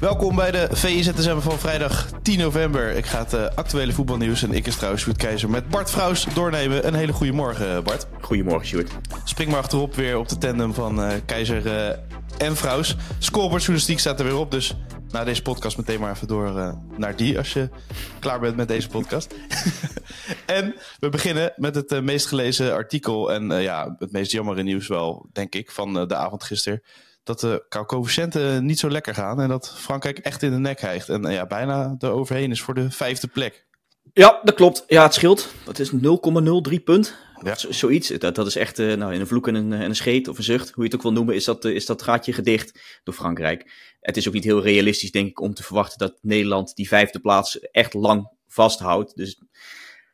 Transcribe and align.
Welkom 0.00 0.36
bij 0.36 0.50
de 0.50 0.68
VIZSM 0.70 1.38
van 1.38 1.58
vrijdag 1.58 2.08
10 2.22 2.38
november. 2.38 2.90
Ik 2.90 3.06
ga 3.06 3.18
het 3.18 3.32
uh, 3.32 3.46
actuele 3.54 3.92
voetbalnieuws 3.92 4.42
en 4.42 4.52
ik 4.52 4.66
is 4.66 4.76
trouwens 4.76 5.02
Sjoerd 5.02 5.16
Keizer 5.16 5.50
met 5.50 5.68
Bart 5.68 5.90
Vrouws 5.90 6.26
doornemen. 6.34 6.86
Een 6.86 6.94
hele 6.94 7.12
goede 7.12 7.32
morgen 7.32 7.76
eh, 7.76 7.82
Bart. 7.82 8.06
Goedemorgen 8.20 8.66
Sjoerd. 8.66 8.90
Spring 9.24 9.50
maar 9.50 9.58
achterop 9.58 9.94
weer 9.94 10.18
op 10.18 10.28
de 10.28 10.38
tandem 10.38 10.74
van 10.74 11.00
uh, 11.00 11.12
Keizer 11.26 11.66
uh, 11.66 11.88
en 12.38 12.56
Vrouws. 12.56 12.96
Scoreboardjournalistiek 13.18 13.98
staat 13.98 14.18
er 14.18 14.24
weer 14.24 14.36
op, 14.36 14.50
dus 14.50 14.76
na 15.10 15.24
deze 15.24 15.42
podcast 15.42 15.76
meteen 15.76 16.00
maar 16.00 16.12
even 16.12 16.28
door 16.28 16.74
naar 16.96 17.16
die 17.16 17.38
als 17.38 17.52
je 17.52 17.68
klaar 18.18 18.40
bent 18.40 18.56
met 18.56 18.68
deze 18.68 18.88
podcast. 18.88 19.34
en 20.46 20.74
we 20.98 21.08
beginnen 21.08 21.52
met 21.56 21.74
het 21.74 22.02
meest 22.02 22.26
gelezen 22.26 22.72
artikel 22.72 23.32
en 23.32 23.62
ja, 23.62 23.96
het 23.98 24.12
meest 24.12 24.32
jammere 24.32 24.62
nieuws 24.62 24.88
wel, 24.88 25.28
denk 25.32 25.54
ik, 25.54 25.70
van 25.70 26.08
de 26.08 26.14
avond 26.16 26.44
gisteren 26.44 26.82
dat 27.30 27.40
de 27.40 27.84
coëfficiënten 27.86 28.64
niet 28.64 28.78
zo 28.78 28.90
lekker 28.90 29.14
gaan. 29.14 29.40
En 29.40 29.48
dat 29.48 29.74
Frankrijk 29.76 30.18
echt 30.18 30.42
in 30.42 30.50
de 30.50 30.58
nek 30.58 30.80
hijgt. 30.80 31.08
En 31.08 31.22
ja, 31.22 31.46
bijna 31.46 31.94
er 31.98 32.10
overheen 32.10 32.50
is 32.50 32.60
voor 32.60 32.74
de 32.74 32.90
vijfde 32.90 33.26
plek. 33.26 33.66
Ja, 34.12 34.40
dat 34.42 34.54
klopt. 34.54 34.84
Ja, 34.86 35.02
het 35.02 35.14
scheelt. 35.14 35.48
Dat 35.64 35.78
is 35.78 35.92
0,03 35.92 36.84
punt. 36.84 37.16
Ja. 37.42 37.54
zoiets. 37.54 38.08
Dat, 38.08 38.34
dat 38.34 38.46
is 38.46 38.56
echt 38.56 38.78
uh, 38.78 38.94
nou, 38.94 39.14
in 39.14 39.20
een 39.20 39.26
vloek 39.26 39.48
en 39.48 39.54
een, 39.54 39.72
en 39.72 39.80
een 39.80 39.96
scheet 39.96 40.28
of 40.28 40.38
een 40.38 40.44
zucht, 40.44 40.70
hoe 40.70 40.84
je 40.84 40.90
het 40.90 40.94
ook 40.94 41.02
wil 41.02 41.12
noemen, 41.12 41.34
is 41.34 41.44
dat, 41.44 41.64
uh, 41.64 41.74
is 41.74 41.86
dat 41.86 42.02
gaatje 42.02 42.32
gedicht 42.32 43.00
door 43.02 43.14
Frankrijk. 43.14 43.72
Het 44.00 44.16
is 44.16 44.28
ook 44.28 44.34
niet 44.34 44.44
heel 44.44 44.62
realistisch, 44.62 45.10
denk 45.10 45.28
ik, 45.28 45.40
om 45.40 45.54
te 45.54 45.62
verwachten 45.62 45.98
dat 45.98 46.18
Nederland 46.22 46.74
die 46.74 46.88
vijfde 46.88 47.20
plaats 47.20 47.60
echt 47.60 47.94
lang 47.94 48.30
vasthoudt. 48.46 49.16
Dus 49.16 49.28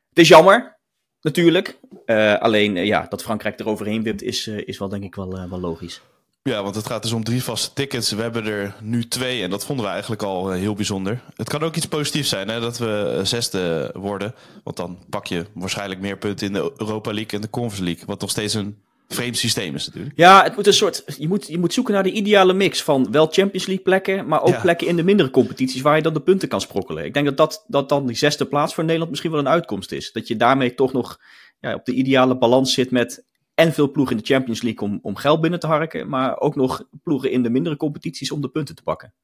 het 0.09 0.19
is 0.19 0.29
jammer, 0.29 0.79
natuurlijk. 1.21 1.79
Uh, 2.07 2.39
alleen 2.39 2.75
ja, 2.75 3.07
dat 3.09 3.23
Frankrijk 3.23 3.59
er 3.59 3.69
overheen 3.69 4.03
wipt, 4.03 4.23
is, 4.23 4.47
is 4.47 4.79
wel 4.79 4.89
denk 4.89 5.05
ik 5.05 5.15
wel, 5.15 5.49
wel 5.49 5.61
logisch. 5.61 6.03
Ja, 6.47 6.63
want 6.63 6.75
het 6.75 6.87
gaat 6.87 7.03
dus 7.03 7.13
om 7.13 7.25
drie 7.25 7.43
vaste 7.43 7.73
tickets. 7.73 8.11
We 8.11 8.23
hebben 8.23 8.47
er 8.47 8.75
nu 8.83 9.09
twee 9.09 9.43
en 9.43 9.51
dat 9.51 9.67
vonden 9.67 9.85
we 9.85 9.91
eigenlijk 9.91 10.23
al 10.23 10.53
eh, 10.53 10.59
heel 10.59 10.75
bijzonder. 10.75 11.21
Het 11.37 11.49
kan 11.49 11.63
ook 11.63 11.77
iets 11.77 11.87
positiefs 11.87 12.29
zijn 12.29 12.49
hè, 12.49 12.61
dat 12.61 12.79
we 12.79 13.15
eh, 13.19 13.25
zesde 13.25 13.91
worden. 13.95 14.35
Want 14.65 14.77
dan 14.77 14.99
pak 15.11 15.27
je 15.27 15.47
waarschijnlijk 15.55 16.01
meer 16.01 16.19
punten 16.19 16.47
in 16.47 16.53
de 16.53 16.73
Europa 16.77 17.13
League 17.13 17.33
en 17.33 17.41
de 17.41 17.51
Conference 17.51 17.85
League. 17.85 18.07
Wat 18.07 18.21
nog 18.21 18.31
steeds 18.31 18.55
een 18.55 18.77
vreemd 19.09 19.37
systeem 19.37 19.75
is 19.75 19.87
natuurlijk. 19.87 20.17
Ja, 20.17 20.43
het 20.43 20.57
moet 20.57 20.67
een 20.67 20.73
soort, 20.73 21.05
je, 21.19 21.29
moet, 21.29 21.47
je 21.47 21.59
moet 21.59 21.73
zoeken 21.73 21.95
naar 21.95 22.03
de 22.03 22.13
ideale 22.13 22.53
mix 22.53 22.83
van 22.83 23.11
wel 23.11 23.27
Champions 23.31 23.67
League 23.67 23.85
plekken, 23.85 24.27
maar 24.27 24.43
ook 24.43 24.61
plekken 24.61 24.87
in 24.87 24.97
de 24.97 25.05
mindere 25.05 25.31
competities 25.31 25.81
waar 25.81 25.97
je 25.97 26.03
dan 26.03 26.15
de 26.15 26.21
punten 26.21 26.49
kan 26.49 26.61
sprokkelen. 26.61 27.05
Ik 27.05 27.15
denk 27.15 27.27
dat, 27.27 27.37
dat, 27.37 27.65
dat 27.67 27.89
dan 27.89 28.07
die 28.07 28.17
zesde 28.17 28.45
plaats 28.45 28.75
voor 28.75 28.85
Nederland 28.85 29.11
misschien 29.11 29.31
wel 29.31 29.41
een 29.41 29.49
uitkomst 29.49 29.93
is. 29.93 30.13
Dat 30.13 30.29
je 30.29 30.37
daarmee 30.37 30.75
toch 30.75 30.93
nog 30.93 31.21
ja, 31.61 31.75
op 31.75 31.85
de 31.85 31.93
ideale 31.93 32.39
balans 32.39 32.75
zit 32.75 32.91
met 32.91 33.25
en 33.57 33.73
veel 33.73 33.91
ploegen 33.91 34.17
in 34.17 34.23
de 34.23 34.29
Champions 34.33 34.63
League 34.63 34.89
om, 34.89 34.99
om 35.03 35.17
geld 35.17 35.41
binnen 35.41 35.61
te 35.61 35.67
harken. 35.67 36.09
Maar 36.09 36.41
ook 36.41 36.57
nog 36.57 36.85
ploegen 37.03 37.31
in 37.31 37.43
de 37.43 37.51
mindere 37.51 37.77
competities 37.77 38.31
om 38.31 38.41
de 38.41 38.49
punten 38.49 38.75
te 38.75 38.83
pakken. 38.83 39.15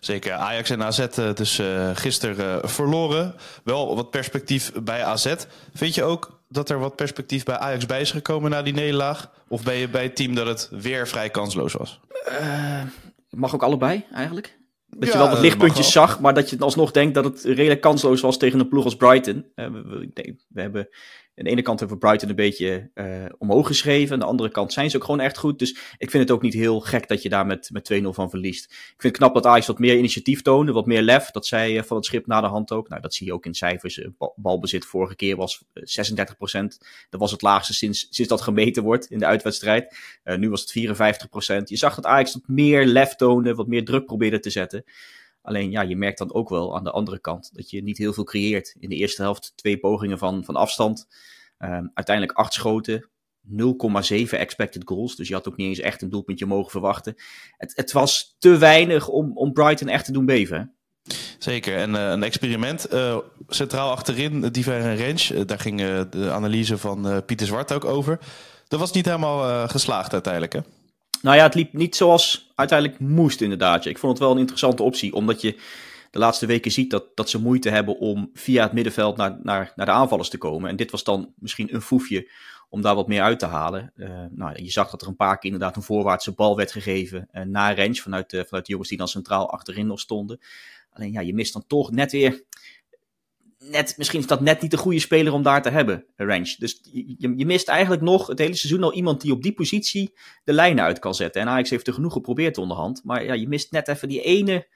Zeker. 0.00 0.32
Ajax 0.32 0.70
en 0.70 0.82
AZ 0.82 0.98
eh, 0.98 1.34
dus 1.34 1.58
uh, 1.58 1.90
gisteren 1.94 2.56
uh, 2.56 2.68
verloren. 2.68 3.34
Wel 3.64 3.96
wat 3.96 4.10
perspectief 4.10 4.72
bij 4.82 5.04
AZ. 5.04 5.34
Vind 5.74 5.94
je 5.94 6.02
ook 6.02 6.40
dat 6.48 6.70
er 6.70 6.78
wat 6.78 6.96
perspectief 6.96 7.44
bij 7.44 7.56
Ajax 7.56 7.86
bij 7.86 8.00
is 8.00 8.10
gekomen 8.10 8.50
na 8.50 8.62
die 8.62 8.74
nederlaag? 8.74 9.30
Of 9.48 9.62
ben 9.62 9.74
je 9.74 9.88
bij 9.88 10.02
het 10.02 10.16
team 10.16 10.34
dat 10.34 10.46
het 10.46 10.68
weer 10.70 11.08
vrij 11.08 11.30
kansloos 11.30 11.72
was? 11.72 12.00
mag 13.30 13.54
ook 13.54 13.62
allebei 13.62 14.04
eigenlijk. 14.12 14.58
Dat 14.86 15.12
je 15.12 15.18
wel 15.18 15.28
wat 15.28 15.40
lichtpuntjes 15.40 15.92
zag, 15.92 16.20
maar 16.20 16.34
dat 16.34 16.50
je 16.50 16.58
alsnog 16.58 16.90
denkt 16.90 17.14
dat 17.14 17.24
het 17.24 17.42
redelijk 17.42 17.80
kansloos 17.80 18.20
was 18.20 18.38
tegen 18.38 18.60
een 18.60 18.68
ploeg 18.68 18.84
als 18.84 18.96
Brighton. 18.96 19.46
we, 19.54 19.70
we, 20.14 20.36
we 20.48 20.60
hebben 20.60 20.88
aan 21.36 21.44
de 21.44 21.50
ene 21.50 21.62
kant 21.62 21.78
hebben 21.80 21.98
we 21.98 22.06
Brighton 22.06 22.28
een 22.28 22.34
beetje 22.34 22.90
uh, 22.94 23.24
omhoog 23.38 23.66
geschreven. 23.66 24.12
Aan 24.12 24.18
de 24.18 24.24
andere 24.24 24.50
kant 24.50 24.72
zijn 24.72 24.90
ze 24.90 24.96
ook 24.96 25.04
gewoon 25.04 25.20
echt 25.20 25.38
goed. 25.38 25.58
Dus 25.58 25.70
ik 25.98 26.10
vind 26.10 26.22
het 26.22 26.30
ook 26.30 26.42
niet 26.42 26.54
heel 26.54 26.80
gek 26.80 27.08
dat 27.08 27.22
je 27.22 27.28
daar 27.28 27.46
met, 27.46 27.70
met 27.72 27.92
2-0 27.92 28.06
van 28.06 28.30
verliest. 28.30 28.64
Ik 28.64 28.94
vind 28.98 29.02
het 29.02 29.16
knap 29.16 29.34
dat 29.34 29.46
Ajax 29.46 29.66
wat 29.66 29.78
meer 29.78 29.96
initiatief 29.96 30.42
toonde, 30.42 30.72
wat 30.72 30.86
meer 30.86 31.02
lef. 31.02 31.30
Dat 31.30 31.46
zij 31.46 31.76
uh, 31.76 31.82
van 31.82 31.96
het 31.96 32.06
schip 32.06 32.26
na 32.26 32.40
de 32.40 32.46
hand 32.46 32.72
ook. 32.72 32.88
Nou, 32.88 33.00
dat 33.02 33.14
zie 33.14 33.26
je 33.26 33.32
ook 33.32 33.46
in 33.46 33.54
cijfers. 33.54 33.96
Uh, 33.96 34.06
balbezit 34.36 34.84
vorige 34.84 35.16
keer 35.16 35.36
was 35.36 35.64
36%. 35.64 35.72
Dat 37.10 37.20
was 37.20 37.30
het 37.30 37.42
laagste 37.42 37.74
sinds, 37.74 38.06
sinds 38.10 38.30
dat 38.30 38.40
gemeten 38.40 38.82
wordt 38.82 39.10
in 39.10 39.18
de 39.18 39.26
uitwedstrijd. 39.26 39.96
nu 40.24 40.50
was 40.50 40.60
het 40.60 40.70
54%. 41.60 41.62
Je 41.64 41.76
zag 41.76 41.94
dat 41.94 42.06
Ajax 42.06 42.32
wat 42.32 42.42
meer 42.46 42.86
lef 42.86 43.14
toonde, 43.14 43.54
wat 43.54 43.66
meer 43.66 43.84
druk 43.84 44.06
probeerde 44.06 44.38
te 44.38 44.50
zetten. 44.50 44.84
Alleen 45.46 45.70
ja, 45.70 45.82
je 45.82 45.96
merkt 45.96 46.18
dan 46.18 46.34
ook 46.34 46.48
wel 46.48 46.76
aan 46.76 46.84
de 46.84 46.90
andere 46.90 47.18
kant 47.18 47.50
dat 47.54 47.70
je 47.70 47.82
niet 47.82 47.98
heel 47.98 48.12
veel 48.12 48.24
creëert. 48.24 48.76
In 48.78 48.88
de 48.88 48.94
eerste 48.94 49.22
helft 49.22 49.52
twee 49.56 49.78
pogingen 49.78 50.18
van, 50.18 50.44
van 50.44 50.56
afstand. 50.56 51.06
Um, 51.58 51.90
uiteindelijk 51.94 52.38
acht 52.38 52.52
schoten. 52.52 53.08
0,7 53.48 54.30
expected 54.30 54.82
goals. 54.84 55.16
Dus 55.16 55.28
je 55.28 55.34
had 55.34 55.48
ook 55.48 55.56
niet 55.56 55.66
eens 55.66 55.80
echt 55.80 56.02
een 56.02 56.10
doelpuntje 56.10 56.46
mogen 56.46 56.70
verwachten. 56.70 57.14
Het, 57.56 57.72
het 57.76 57.92
was 57.92 58.36
te 58.38 58.58
weinig 58.58 59.08
om, 59.08 59.36
om 59.36 59.52
Brighton 59.52 59.88
echt 59.88 60.04
te 60.04 60.12
doen 60.12 60.26
beven. 60.26 60.74
Zeker. 61.38 61.76
En 61.76 61.90
uh, 61.90 62.10
een 62.10 62.22
experiment. 62.22 62.92
Uh, 62.92 63.18
centraal 63.48 63.90
achterin, 63.90 64.40
Diver 64.40 64.80
en 64.80 64.98
Range. 64.98 65.34
Uh, 65.34 65.40
daar 65.46 65.60
ging 65.60 65.80
de 66.10 66.30
analyse 66.30 66.78
van 66.78 67.22
Pieter 67.26 67.46
Zwart 67.46 67.72
ook 67.72 67.84
over. 67.84 68.18
Dat 68.68 68.80
was 68.80 68.92
niet 68.92 69.04
helemaal 69.06 69.68
geslaagd 69.68 70.12
uiteindelijk, 70.12 70.52
hè? 70.52 70.60
Nou 71.26 71.38
ja, 71.38 71.44
het 71.44 71.54
liep 71.54 71.72
niet 71.72 71.96
zoals 71.96 72.52
uiteindelijk 72.54 73.00
moest 73.00 73.40
inderdaad. 73.40 73.84
Ik 73.84 73.98
vond 73.98 74.12
het 74.12 74.22
wel 74.22 74.32
een 74.32 74.38
interessante 74.38 74.82
optie, 74.82 75.12
omdat 75.12 75.40
je 75.40 75.56
de 76.10 76.18
laatste 76.18 76.46
weken 76.46 76.70
ziet 76.70 76.90
dat, 76.90 77.16
dat 77.16 77.30
ze 77.30 77.40
moeite 77.40 77.70
hebben 77.70 77.98
om 77.98 78.30
via 78.34 78.62
het 78.62 78.72
middenveld 78.72 79.16
naar, 79.16 79.38
naar, 79.42 79.72
naar 79.76 79.86
de 79.86 79.92
aanvallers 79.92 80.28
te 80.28 80.38
komen. 80.38 80.70
En 80.70 80.76
dit 80.76 80.90
was 80.90 81.04
dan 81.04 81.32
misschien 81.38 81.74
een 81.74 81.80
foefje 81.80 82.30
om 82.68 82.82
daar 82.82 82.94
wat 82.94 83.08
meer 83.08 83.22
uit 83.22 83.38
te 83.38 83.46
halen. 83.46 83.92
Uh, 83.96 84.24
nou, 84.30 84.62
je 84.62 84.70
zag 84.70 84.90
dat 84.90 85.02
er 85.02 85.08
een 85.08 85.16
paar 85.16 85.38
keer 85.38 85.52
inderdaad 85.52 85.76
een 85.76 85.82
voorwaartse 85.82 86.32
bal 86.32 86.56
werd 86.56 86.72
gegeven 86.72 87.28
uh, 87.32 87.42
naar 87.42 87.76
range 87.76 87.94
vanuit, 87.94 88.32
uh, 88.32 88.40
vanuit 88.44 88.66
de 88.66 88.70
jongens 88.70 88.88
die 88.88 88.98
dan 88.98 89.08
centraal 89.08 89.50
achterin 89.50 89.86
nog 89.86 90.00
stonden. 90.00 90.40
Alleen 90.92 91.12
ja, 91.12 91.20
je 91.20 91.34
mist 91.34 91.52
dan 91.52 91.66
toch 91.66 91.90
net 91.90 92.12
weer 92.12 92.42
net, 93.58 93.94
misschien 93.96 94.20
is 94.20 94.26
dat 94.26 94.40
net 94.40 94.60
niet 94.60 94.70
de 94.70 94.76
goede 94.76 94.98
speler 94.98 95.32
om 95.32 95.42
daar 95.42 95.62
te 95.62 95.70
hebben, 95.70 96.04
range. 96.16 96.54
Dus 96.58 96.80
je, 96.92 97.34
je, 97.36 97.46
mist 97.46 97.68
eigenlijk 97.68 98.02
nog 98.02 98.26
het 98.26 98.38
hele 98.38 98.54
seizoen 98.54 98.82
al 98.82 98.94
iemand 98.94 99.20
die 99.20 99.32
op 99.32 99.42
die 99.42 99.52
positie 99.52 100.12
de 100.44 100.52
lijnen 100.52 100.84
uit 100.84 100.98
kan 100.98 101.14
zetten. 101.14 101.40
En 101.40 101.48
Ajax 101.48 101.70
heeft 101.70 101.86
er 101.86 101.92
genoeg 101.92 102.12
geprobeerd 102.12 102.58
onderhand. 102.58 103.04
Maar 103.04 103.24
ja, 103.24 103.32
je 103.34 103.48
mist 103.48 103.70
net 103.70 103.88
even 103.88 104.08
die 104.08 104.22
ene 104.22 104.66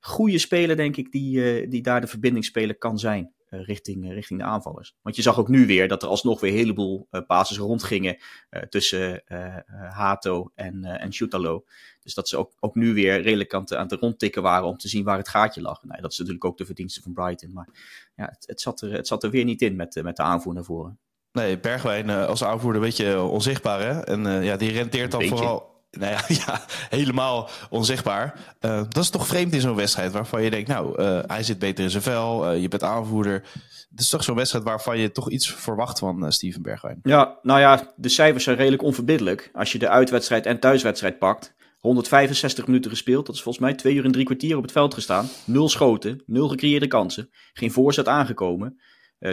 goede 0.00 0.38
speler, 0.38 0.76
denk 0.76 0.96
ik, 0.96 1.12
die, 1.12 1.62
uh, 1.62 1.70
die 1.70 1.82
daar 1.82 2.00
de 2.00 2.06
verbindingsspeler 2.06 2.78
kan 2.78 2.98
zijn. 2.98 3.32
Uh, 3.50 3.64
richting, 3.64 4.04
uh, 4.04 4.12
richting 4.12 4.40
de 4.40 4.46
aanvallers. 4.46 4.94
Want 5.02 5.16
je 5.16 5.22
zag 5.22 5.38
ook 5.38 5.48
nu 5.48 5.66
weer 5.66 5.88
dat 5.88 6.02
er 6.02 6.08
alsnog 6.08 6.40
weer 6.40 6.50
een 6.50 6.56
heleboel 6.56 7.08
uh, 7.10 7.20
bases 7.26 7.58
rondgingen 7.58 8.16
tussen 8.68 9.22
Hato 9.90 10.52
en, 10.54 10.84
en 10.84 11.12
Shootalo. 11.12 11.64
Dus 12.02 12.14
dat 12.14 12.28
ze 12.28 12.36
ook, 12.36 12.52
ook 12.60 12.74
nu 12.74 12.94
weer 12.94 13.22
redelijk 13.22 13.54
aan, 13.54 13.64
te, 13.64 13.76
aan 13.76 13.86
het 13.88 14.00
rondtikken 14.00 14.42
waren 14.42 14.68
om 14.68 14.76
te 14.76 14.88
zien 14.88 15.04
waar 15.04 15.16
het 15.16 15.28
gaatje 15.28 15.60
lag. 15.60 15.82
Nou, 15.84 16.00
dat 16.00 16.12
is 16.12 16.18
natuurlijk 16.18 16.44
ook 16.44 16.58
de 16.58 16.64
verdienste 16.64 17.02
van 17.02 17.12
Brighton. 17.12 17.52
Maar 17.52 17.68
ja, 18.14 18.24
het, 18.24 18.44
het, 18.46 18.60
zat, 18.60 18.80
er, 18.80 18.92
het 18.92 19.06
zat 19.06 19.22
er 19.22 19.30
weer 19.30 19.44
niet 19.44 19.62
in 19.62 19.76
met, 19.76 20.02
met 20.02 20.16
de 20.16 20.22
aanvoer 20.22 20.54
naar 20.54 20.64
voren. 20.64 20.98
Nee, 21.32 21.58
Bergwijn 21.58 22.10
als 22.10 22.44
aanvoerder 22.44 22.82
een 22.82 22.88
beetje 22.88 23.20
onzichtbaar. 23.20 23.80
Hè? 23.80 24.00
En 24.00 24.44
ja, 24.44 24.56
die 24.56 24.72
renteert 24.72 25.10
dan 25.10 25.24
vooral 25.24 25.69
nou 25.90 26.16
ja, 26.46 26.64
helemaal 26.88 27.48
onzichtbaar. 27.70 28.54
Uh, 28.60 28.82
dat 28.88 29.02
is 29.02 29.10
toch 29.10 29.26
vreemd 29.26 29.52
in 29.52 29.60
zo'n 29.60 29.76
wedstrijd 29.76 30.12
waarvan 30.12 30.42
je 30.42 30.50
denkt, 30.50 30.68
nou, 30.68 31.02
uh, 31.02 31.20
hij 31.26 31.42
zit 31.42 31.58
beter 31.58 31.84
in 31.84 31.90
zijn 31.90 32.02
vel, 32.02 32.52
uh, 32.52 32.60
je 32.60 32.68
bent 32.68 32.82
aanvoerder. 32.82 33.42
Het 33.90 34.00
is 34.00 34.08
toch 34.08 34.24
zo'n 34.24 34.36
wedstrijd 34.36 34.64
waarvan 34.64 34.98
je 34.98 35.12
toch 35.12 35.30
iets 35.30 35.52
verwacht 35.52 35.98
van 35.98 36.32
Steven 36.32 36.62
Bergwijn. 36.62 37.00
Ja, 37.02 37.38
nou 37.42 37.60
ja, 37.60 37.92
de 37.96 38.08
cijfers 38.08 38.44
zijn 38.44 38.56
redelijk 38.56 38.82
onverbiddelijk. 38.82 39.50
Als 39.52 39.72
je 39.72 39.78
de 39.78 39.88
uitwedstrijd 39.88 40.46
en 40.46 40.60
thuiswedstrijd 40.60 41.18
pakt. 41.18 41.58
165 41.78 42.66
minuten 42.66 42.90
gespeeld, 42.90 43.26
dat 43.26 43.34
is 43.34 43.42
volgens 43.42 43.64
mij 43.64 43.74
twee 43.74 43.94
uur 43.94 44.04
en 44.04 44.12
drie 44.12 44.24
kwartier 44.24 44.56
op 44.56 44.62
het 44.62 44.72
veld 44.72 44.94
gestaan. 44.94 45.28
Nul 45.44 45.68
schoten, 45.68 46.22
nul 46.26 46.48
gecreëerde 46.48 46.86
kansen, 46.86 47.30
geen 47.52 47.72
voorzet 47.72 48.08
aangekomen. 48.08 48.80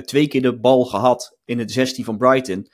twee 0.06 0.28
keer 0.28 0.42
de 0.42 0.60
bal 0.60 0.86
gehad 0.86 1.38
in 1.46 1.60
het 1.60 1.72
16 1.72 2.06
van 2.06 2.18
Brighton 2.18 2.68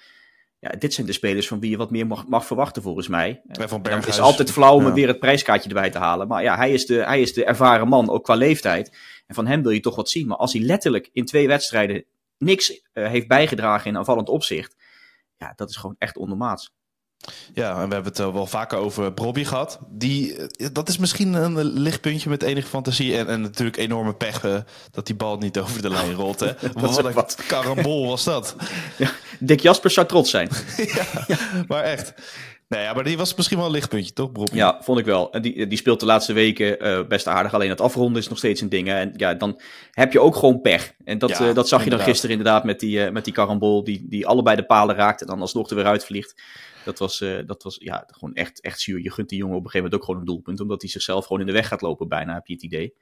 ja, 0.63 0.69
dit 0.69 0.93
zijn 0.93 1.07
de 1.07 1.13
spelers 1.13 1.47
van 1.47 1.59
wie 1.59 1.69
je 1.69 1.77
wat 1.77 1.91
meer 1.91 2.07
mag, 2.07 2.27
mag 2.27 2.45
verwachten 2.45 2.81
volgens 2.81 3.07
mij. 3.07 3.41
Het 3.47 4.07
is 4.07 4.19
altijd 4.19 4.51
flauw 4.51 4.75
om 4.75 4.93
weer 4.93 5.07
het 5.07 5.19
prijskaartje 5.19 5.69
erbij 5.69 5.89
te 5.89 5.97
halen. 5.97 6.27
Maar 6.27 6.43
ja, 6.43 6.55
hij 6.55 6.71
is, 6.71 6.85
de, 6.85 6.95
hij 6.95 7.21
is 7.21 7.33
de 7.33 7.45
ervaren 7.45 7.87
man, 7.87 8.09
ook 8.09 8.23
qua 8.23 8.35
leeftijd. 8.35 8.97
En 9.27 9.35
van 9.35 9.47
hem 9.47 9.61
wil 9.61 9.71
je 9.71 9.79
toch 9.79 9.95
wat 9.95 10.09
zien. 10.09 10.27
Maar 10.27 10.37
als 10.37 10.53
hij 10.53 10.61
letterlijk 10.61 11.09
in 11.13 11.25
twee 11.25 11.47
wedstrijden 11.47 12.05
niks 12.37 12.69
uh, 12.93 13.07
heeft 13.07 13.27
bijgedragen 13.27 13.89
in 13.89 13.97
aanvallend 13.97 14.29
opzicht. 14.29 14.75
Ja, 15.37 15.53
dat 15.55 15.69
is 15.69 15.75
gewoon 15.75 15.95
echt 15.97 16.17
ondermaats. 16.17 16.73
Ja, 17.53 17.69
en 17.69 17.87
we 17.87 17.93
hebben 17.93 18.11
het 18.13 18.17
wel 18.17 18.45
vaker 18.45 18.77
over 18.77 19.13
Bobby 19.13 19.43
gehad. 19.43 19.79
Die, 19.89 20.35
dat 20.71 20.89
is 20.89 20.97
misschien 20.97 21.33
een 21.33 21.63
lichtpuntje 21.63 22.29
met 22.29 22.43
enige 22.43 22.67
fantasie. 22.67 23.17
En, 23.17 23.27
en 23.27 23.41
natuurlijk 23.41 23.77
enorme 23.77 24.13
pech 24.13 24.41
dat 24.91 25.05
die 25.05 25.15
bal 25.15 25.37
niet 25.37 25.59
over 25.59 25.81
de 25.81 25.89
lijn 25.89 26.13
rolt. 26.23 26.39
Hè. 26.39 26.51
wat, 26.73 27.13
wat 27.13 27.35
een 27.37 27.45
karambol 27.45 28.07
was 28.07 28.23
dat. 28.23 28.55
Ja, 28.97 29.11
Dick 29.39 29.59
Jasper 29.59 29.91
zou 29.91 30.07
trots 30.07 30.29
zijn. 30.29 30.49
ja, 30.95 31.05
maar 31.67 31.83
echt. 31.83 32.13
Nee, 32.73 32.83
ja, 32.83 32.93
maar 32.93 33.03
die 33.03 33.17
was 33.17 33.35
misschien 33.35 33.57
wel 33.57 33.65
een 33.65 33.71
lichtpuntje, 33.71 34.13
toch, 34.13 34.31
Bobby? 34.31 34.55
Ja, 34.55 34.81
vond 34.81 34.99
ik 34.99 35.05
wel. 35.05 35.31
En 35.31 35.41
die, 35.41 35.67
die 35.67 35.77
speelt 35.77 35.99
de 35.99 36.05
laatste 36.05 36.33
weken 36.33 36.85
uh, 36.85 37.07
best 37.07 37.27
aardig. 37.27 37.53
Alleen 37.53 37.69
het 37.69 37.81
afronden 37.81 38.21
is 38.21 38.27
nog 38.27 38.37
steeds 38.37 38.61
een 38.61 38.69
ding. 38.69 38.87
Hè. 38.87 38.99
En 38.99 39.13
ja, 39.15 39.33
dan 39.33 39.61
heb 39.91 40.11
je 40.11 40.19
ook 40.19 40.35
gewoon 40.35 40.61
pech. 40.61 40.93
En 41.03 41.17
dat, 41.17 41.29
ja, 41.29 41.47
uh, 41.47 41.53
dat 41.53 41.67
zag 41.67 41.83
je 41.83 41.89
dan 41.89 41.99
gisteren 41.99 42.37
inderdaad 42.37 42.63
met 42.63 42.79
die, 42.79 43.05
uh, 43.05 43.09
met 43.11 43.23
die 43.23 43.33
karambol. 43.33 43.83
Die, 43.83 44.07
die 44.07 44.27
allebei 44.27 44.55
de 44.55 44.65
palen 44.65 44.95
raakt 44.95 45.21
en 45.21 45.27
dan 45.27 45.41
alsnog 45.41 45.69
er 45.69 45.75
weer 45.75 45.85
uitvliegt. 45.85 46.41
Dat 46.85 46.99
was, 46.99 47.23
dat 47.45 47.63
was 47.63 47.77
ja, 47.79 48.03
gewoon 48.07 48.33
echt, 48.33 48.61
echt 48.61 48.79
zuur. 48.79 49.01
Je 49.01 49.11
gunt 49.11 49.29
die 49.29 49.37
jongen 49.37 49.57
op 49.57 49.63
een 49.63 49.69
gegeven 49.69 49.89
moment 49.89 50.01
ook 50.01 50.05
gewoon 50.05 50.19
een 50.19 50.33
doelpunt. 50.33 50.59
Omdat 50.59 50.81
hij 50.81 50.89
zichzelf 50.89 51.25
gewoon 51.25 51.41
in 51.41 51.47
de 51.47 51.53
weg 51.53 51.67
gaat 51.67 51.81
lopen 51.81 52.07
bijna, 52.07 52.33
heb 52.33 52.47
je 52.47 52.53
het 52.53 52.63
idee. 52.63 52.93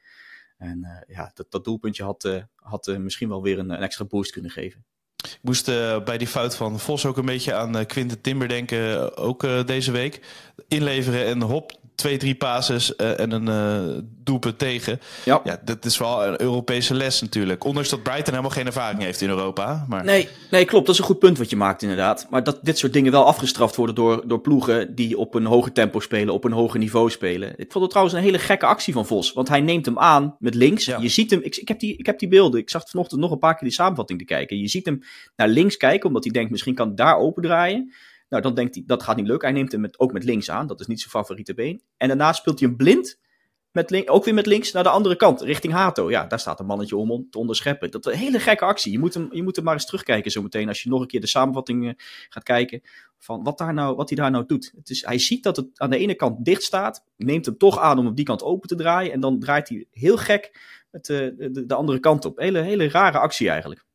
En 0.57 1.05
ja, 1.07 1.31
dat, 1.33 1.51
dat 1.51 1.63
doelpuntje 1.63 2.03
had, 2.03 2.45
had 2.55 2.97
misschien 2.99 3.29
wel 3.29 3.41
weer 3.41 3.59
een, 3.59 3.69
een 3.69 3.81
extra 3.81 4.05
boost 4.05 4.31
kunnen 4.31 4.51
geven. 4.51 4.85
Ik 5.21 5.39
moest 5.41 5.69
uh, 5.69 6.03
bij 6.03 6.17
die 6.17 6.27
fout 6.27 6.55
van 6.55 6.79
Vos 6.79 7.05
ook 7.05 7.17
een 7.17 7.25
beetje 7.25 7.53
aan 7.53 7.77
uh, 7.77 7.85
Quinten 7.85 8.21
Timber 8.21 8.47
denken, 8.47 9.17
ook 9.17 9.43
uh, 9.43 9.65
deze 9.65 9.91
week. 9.91 10.19
Inleveren 10.67 11.25
en 11.25 11.41
hop, 11.41 11.71
twee, 11.95 12.17
drie 12.17 12.35
passes 12.35 12.95
en 12.95 13.31
een 13.31 14.09
doelpunt 14.23 14.57
tegen. 14.57 14.99
Ja. 15.25 15.41
ja, 15.43 15.61
dat 15.63 15.85
is 15.85 15.97
wel 15.97 16.25
een 16.25 16.41
Europese 16.41 16.93
les 16.93 17.21
natuurlijk. 17.21 17.63
Ondanks 17.63 17.89
dat 17.89 18.03
Brighton 18.03 18.29
helemaal 18.29 18.49
geen 18.49 18.65
ervaring 18.65 19.01
heeft 19.01 19.21
in 19.21 19.29
Europa. 19.29 19.85
Maar... 19.89 20.03
Nee, 20.03 20.29
nee, 20.51 20.65
klopt. 20.65 20.85
Dat 20.85 20.95
is 20.95 21.01
een 21.01 21.07
goed 21.07 21.19
punt 21.19 21.37
wat 21.37 21.49
je 21.49 21.55
maakt 21.55 21.81
inderdaad. 21.81 22.27
Maar 22.29 22.43
dat 22.43 22.59
dit 22.61 22.77
soort 22.77 22.93
dingen 22.93 23.11
wel 23.11 23.25
afgestraft 23.25 23.75
worden 23.75 23.95
door, 23.95 24.27
door 24.27 24.41
ploegen 24.41 24.95
die 24.95 25.17
op 25.17 25.35
een 25.35 25.45
hoger 25.45 25.71
tempo 25.71 25.99
spelen, 25.99 26.33
op 26.33 26.43
een 26.43 26.51
hoger 26.51 26.79
niveau 26.79 27.09
spelen. 27.09 27.53
Ik 27.57 27.71
vond 27.71 27.83
het 27.83 27.89
trouwens 27.89 28.17
een 28.17 28.23
hele 28.23 28.39
gekke 28.39 28.65
actie 28.65 28.93
van 28.93 29.05
Vos. 29.05 29.33
Want 29.33 29.47
hij 29.47 29.61
neemt 29.61 29.85
hem 29.85 29.99
aan 29.99 30.35
met 30.39 30.55
links. 30.55 30.85
Ja. 30.85 30.97
Je 30.97 31.09
ziet 31.09 31.31
hem, 31.31 31.39
ik, 31.43 31.55
ik, 31.55 31.67
heb 31.67 31.79
die, 31.79 31.97
ik 31.97 32.05
heb 32.05 32.19
die 32.19 32.27
beelden. 32.27 32.59
Ik 32.59 32.69
zag 32.69 32.89
vanochtend 32.89 33.21
nog 33.21 33.31
een 33.31 33.39
paar 33.39 33.53
keer 33.53 33.67
die 33.67 33.77
samenvatting 33.77 34.19
te 34.19 34.25
kijken. 34.25 34.57
Je 34.57 34.67
ziet 34.67 34.85
hem 34.85 35.03
naar 35.35 35.47
links 35.47 35.77
kijken, 35.77 36.07
omdat 36.07 36.23
hij 36.23 36.33
denkt 36.33 36.51
misschien 36.51 36.75
kan 36.75 36.95
daar 36.95 37.17
open 37.17 37.43
draaien. 37.43 37.93
Nou, 38.31 38.43
dan 38.43 38.53
denkt 38.53 38.75
hij, 38.75 38.83
dat 38.85 39.03
gaat 39.03 39.15
niet 39.15 39.27
lukken. 39.27 39.49
Hij 39.49 39.57
neemt 39.57 39.71
hem 39.71 39.81
met, 39.81 39.99
ook 39.99 40.11
met 40.11 40.23
links 40.23 40.49
aan. 40.49 40.67
Dat 40.67 40.79
is 40.79 40.87
niet 40.87 40.99
zijn 40.99 41.11
favoriete 41.11 41.53
been. 41.53 41.81
En 41.97 42.07
daarna 42.07 42.33
speelt 42.33 42.59
hij 42.59 42.67
hem 42.67 42.77
blind. 42.77 43.19
Met 43.71 44.07
ook 44.07 44.25
weer 44.25 44.33
met 44.33 44.45
links 44.45 44.71
naar 44.71 44.83
de 44.83 44.89
andere 44.89 45.15
kant, 45.15 45.41
richting 45.41 45.73
Hato. 45.73 46.09
Ja, 46.09 46.25
daar 46.25 46.39
staat 46.39 46.59
een 46.59 46.65
mannetje 46.65 46.97
om 46.97 47.27
te 47.29 47.37
onderscheppen. 47.37 47.91
Dat 47.91 48.05
is 48.05 48.13
een 48.13 48.19
hele 48.19 48.39
gekke 48.39 48.65
actie. 48.65 48.91
Je 48.91 48.99
moet 48.99 49.13
hem, 49.13 49.27
je 49.31 49.43
moet 49.43 49.55
hem 49.55 49.65
maar 49.65 49.73
eens 49.73 49.85
terugkijken 49.85 50.31
zometeen. 50.31 50.67
Als 50.67 50.83
je 50.83 50.89
nog 50.89 51.01
een 51.01 51.07
keer 51.07 51.21
de 51.21 51.27
samenvatting 51.27 51.85
uh, 51.85 51.91
gaat 52.29 52.43
kijken. 52.43 52.81
Van 53.17 53.43
wat, 53.43 53.57
daar 53.57 53.73
nou, 53.73 53.95
wat 53.95 54.09
hij 54.09 54.17
daar 54.17 54.31
nou 54.31 54.45
doet. 54.45 54.71
Het 54.75 54.89
is, 54.89 55.05
hij 55.05 55.17
ziet 55.17 55.43
dat 55.43 55.55
het 55.55 55.67
aan 55.75 55.89
de 55.89 55.97
ene 55.97 56.15
kant 56.15 56.45
dicht 56.45 56.63
staat. 56.63 57.05
Neemt 57.17 57.45
hem 57.45 57.57
toch 57.57 57.79
aan 57.79 57.99
om 57.99 58.07
op 58.07 58.15
die 58.15 58.25
kant 58.25 58.43
open 58.43 58.67
te 58.67 58.75
draaien. 58.75 59.11
En 59.11 59.19
dan 59.19 59.39
draait 59.39 59.69
hij 59.69 59.85
heel 59.91 60.17
gek 60.17 60.51
uh, 60.91 60.99
de, 60.99 61.63
de 61.65 61.75
andere 61.75 61.99
kant 61.99 62.25
op. 62.25 62.37
Hele, 62.37 62.59
hele 62.59 62.89
rare 62.89 63.17
actie 63.17 63.49
eigenlijk. 63.49 63.85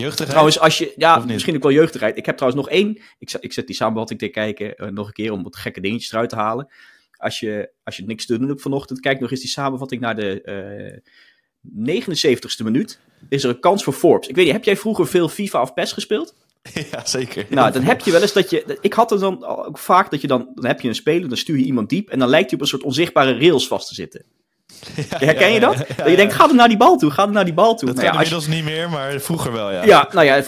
Jeugdigheid? 0.00 0.30
Trouwens, 0.30 0.58
als 0.58 0.78
je, 0.78 0.92
ja, 0.96 1.18
misschien 1.18 1.56
ook 1.56 1.62
wel 1.62 1.72
jeugdigheid. 1.72 2.16
Ik 2.16 2.26
heb 2.26 2.36
trouwens 2.36 2.62
nog 2.62 2.72
één. 2.72 2.98
Ik, 3.18 3.32
ik 3.40 3.52
zet 3.52 3.66
die 3.66 3.76
samenvatting 3.76 4.18
te 4.18 4.28
kijken 4.28 4.74
uh, 4.76 4.88
nog 4.88 5.06
een 5.06 5.12
keer 5.12 5.32
om 5.32 5.42
wat 5.42 5.56
gekke 5.56 5.80
dingetjes 5.80 6.12
eruit 6.12 6.28
te 6.28 6.36
halen. 6.36 6.68
Als 7.16 7.40
je, 7.40 7.70
als 7.84 7.96
je 7.96 8.04
niks 8.04 8.26
te 8.26 8.38
doen 8.38 8.48
hebt 8.48 8.62
vanochtend, 8.62 9.00
kijk 9.00 9.20
nog 9.20 9.30
eens 9.30 9.40
die 9.40 9.48
samenvatting 9.48 10.00
naar 10.00 10.16
de 10.16 11.02
uh, 11.84 11.98
79ste 11.98 12.64
minuut. 12.64 13.00
Is 13.28 13.44
er 13.44 13.50
een 13.50 13.60
kans 13.60 13.84
voor 13.84 13.92
Forbes? 13.92 14.28
Ik 14.28 14.34
weet 14.34 14.44
niet, 14.44 14.54
heb 14.54 14.64
jij 14.64 14.76
vroeger 14.76 15.06
veel 15.06 15.28
FIFA 15.28 15.62
of 15.62 15.74
PES 15.74 15.92
gespeeld? 15.92 16.34
Ja, 16.90 17.06
zeker. 17.06 17.46
Nou, 17.50 17.72
dan 17.72 17.82
heb 17.82 18.00
je 18.00 18.10
wel 18.10 18.22
eens 18.22 18.32
dat 18.32 18.50
je. 18.50 18.78
Ik 18.80 18.92
had 18.92 19.12
er 19.12 19.18
dan 19.18 19.44
ook 19.44 19.78
vaak 19.78 20.10
dat 20.10 20.20
je 20.20 20.26
dan. 20.26 20.48
Dan 20.54 20.66
heb 20.66 20.80
je 20.80 20.88
een 20.88 20.94
speler, 20.94 21.28
dan 21.28 21.36
stuur 21.36 21.58
je 21.58 21.64
iemand 21.64 21.88
diep. 21.88 22.08
En 22.08 22.18
dan 22.18 22.28
lijkt 22.28 22.50
hij 22.50 22.58
op 22.58 22.60
een 22.60 22.70
soort 22.70 22.82
onzichtbare 22.82 23.38
rails 23.38 23.66
vast 23.66 23.88
te 23.88 23.94
zitten. 23.94 24.24
Ja, 24.96 25.26
Herken 25.26 25.52
je 25.52 25.60
dat? 25.60 25.76
dat 25.96 26.08
je 26.08 26.16
denkt, 26.16 26.34
ga 26.34 26.48
er 26.48 26.54
naar 26.54 26.68
die 26.68 26.76
bal 26.76 26.96
toe, 26.96 27.10
ga 27.10 27.22
er 27.22 27.32
naar 27.32 27.44
die 27.44 27.54
bal 27.54 27.74
toe. 27.74 27.86
Dat 27.88 27.96
nou 27.96 28.06
ja, 28.06 28.12
inmiddels 28.12 28.44
je... 28.44 28.50
niet 28.50 28.64
meer, 28.64 28.90
maar 28.90 29.20
vroeger 29.20 29.52
wel, 29.52 29.72
ja. 29.72 29.84
Ja, 29.84 30.08
nou 30.12 30.26
ja, 30.26 30.42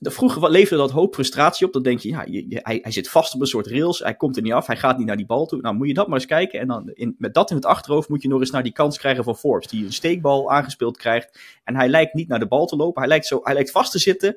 vroeger 0.00 0.50
leverde 0.50 0.82
dat 0.82 0.90
hoop 0.90 1.14
frustratie 1.14 1.66
op. 1.66 1.72
Dan 1.72 1.82
denk 1.82 1.98
je, 2.00 2.08
ja, 2.08 2.24
je, 2.26 2.44
je, 2.48 2.60
hij, 2.62 2.78
hij 2.82 2.92
zit 2.92 3.08
vast 3.08 3.34
op 3.34 3.40
een 3.40 3.46
soort 3.46 3.66
rails, 3.66 3.98
hij 3.98 4.14
komt 4.14 4.36
er 4.36 4.42
niet 4.42 4.52
af, 4.52 4.66
hij 4.66 4.76
gaat 4.76 4.98
niet 4.98 5.06
naar 5.06 5.16
die 5.16 5.26
bal 5.26 5.46
toe. 5.46 5.60
Nou, 5.60 5.74
moet 5.74 5.88
je 5.88 5.94
dat 5.94 6.06
maar 6.06 6.18
eens 6.18 6.26
kijken. 6.26 6.60
En 6.60 6.66
dan 6.66 6.90
in, 6.94 7.14
met 7.18 7.34
dat 7.34 7.50
in 7.50 7.56
het 7.56 7.66
achterhoofd 7.66 8.08
moet 8.08 8.22
je 8.22 8.28
nog 8.28 8.40
eens 8.40 8.50
naar 8.50 8.62
die 8.62 8.72
kans 8.72 8.98
krijgen 8.98 9.24
van 9.24 9.36
Forbes, 9.36 9.66
die 9.66 9.84
een 9.84 9.92
steekbal 9.92 10.50
aangespeeld 10.50 10.96
krijgt. 10.96 11.38
En 11.64 11.76
hij 11.76 11.88
lijkt 11.88 12.14
niet 12.14 12.28
naar 12.28 12.38
de 12.38 12.46
bal 12.46 12.66
te 12.66 12.76
lopen, 12.76 13.00
hij 13.00 13.10
lijkt, 13.10 13.26
zo, 13.26 13.40
hij 13.42 13.54
lijkt 13.54 13.70
vast 13.70 13.92
te 13.92 13.98
zitten. 13.98 14.36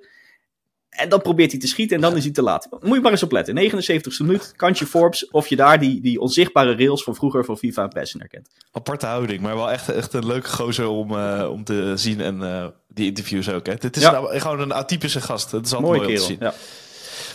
En 0.95 1.09
dan 1.09 1.21
probeert 1.21 1.51
hij 1.51 1.59
te 1.59 1.67
schieten 1.67 1.95
en 1.95 2.01
dan 2.01 2.15
is 2.15 2.23
hij 2.23 2.33
te 2.33 2.41
laat. 2.41 2.67
Moet 2.81 2.95
je 2.95 3.01
maar 3.01 3.11
eens 3.11 3.23
opletten. 3.23 3.71
79ste 3.71 4.17
minuut, 4.17 4.53
kantje 4.55 4.85
Forbes. 4.85 5.29
Of 5.29 5.47
je 5.47 5.55
daar 5.55 5.79
die, 5.79 6.01
die 6.01 6.19
onzichtbare 6.19 6.75
rails 6.75 7.03
van 7.03 7.15
vroeger 7.15 7.45
van 7.45 7.57
FIFA 7.57 7.83
en 7.83 7.89
PES 7.89 8.13
herkent. 8.13 8.49
Aparte 8.71 9.05
houding, 9.05 9.41
maar 9.41 9.55
wel 9.55 9.71
echt, 9.71 9.89
echt 9.89 10.13
een 10.13 10.25
leuke 10.25 10.49
gozer 10.49 10.87
om, 10.87 11.11
uh, 11.11 11.47
om 11.51 11.63
te 11.63 11.93
zien. 11.95 12.21
En 12.21 12.39
uh, 12.41 12.65
die 12.87 13.05
interviews 13.05 13.49
ook. 13.49 13.65
Hè. 13.65 13.73
Het 13.79 13.97
is 13.97 14.01
ja. 14.01 14.17
een, 14.17 14.41
gewoon 14.41 14.59
een 14.59 14.73
atypische 14.73 15.21
gast. 15.21 15.51
Het 15.51 15.65
is 15.65 15.73
altijd 15.73 15.91
mooi, 15.91 15.99
mooi 15.99 16.13
om 16.13 16.21
te 16.21 16.27
zien. 16.27 16.37
Ja. 16.39 16.53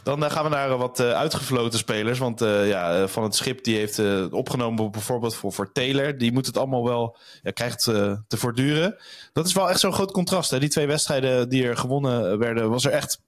Dan 0.03 0.25
uh, 0.25 0.31
gaan 0.31 0.45
we 0.45 0.51
naar 0.51 0.77
wat 0.77 1.01
uitgefloten 1.01 1.79
spelers. 1.79 2.19
Want 2.19 2.41
ja, 2.41 3.09
van 3.09 3.23
het 3.23 3.35
schip 3.35 3.65
die 3.65 3.77
heeft 3.77 3.99
opgenomen 4.31 4.91
bijvoorbeeld 4.91 5.35
voor, 5.35 5.53
voor 5.53 5.73
Taylor. 5.73 6.19
Die 6.19 6.33
moet 6.33 6.47
het 6.47 6.57
allemaal 6.57 6.85
wel, 6.85 7.17
ja, 7.43 7.51
krijgt 7.51 7.83
te 7.83 8.37
voortduren. 8.37 8.97
Dat 9.33 9.47
is 9.47 9.53
wel 9.53 9.71
echt 9.71 9.81
zo'n 9.81 9.93
groot 9.93 10.12
contrast. 10.12 10.51
Hè. 10.51 10.59
Die 10.59 10.69
twee 10.69 10.87
wedstrijden 10.87 11.49
die 11.49 11.65
er 11.65 11.77
gewonnen 11.77 12.39
werden, 12.39 12.71
was 12.71 12.85
er 12.85 12.93
echt 12.93 13.21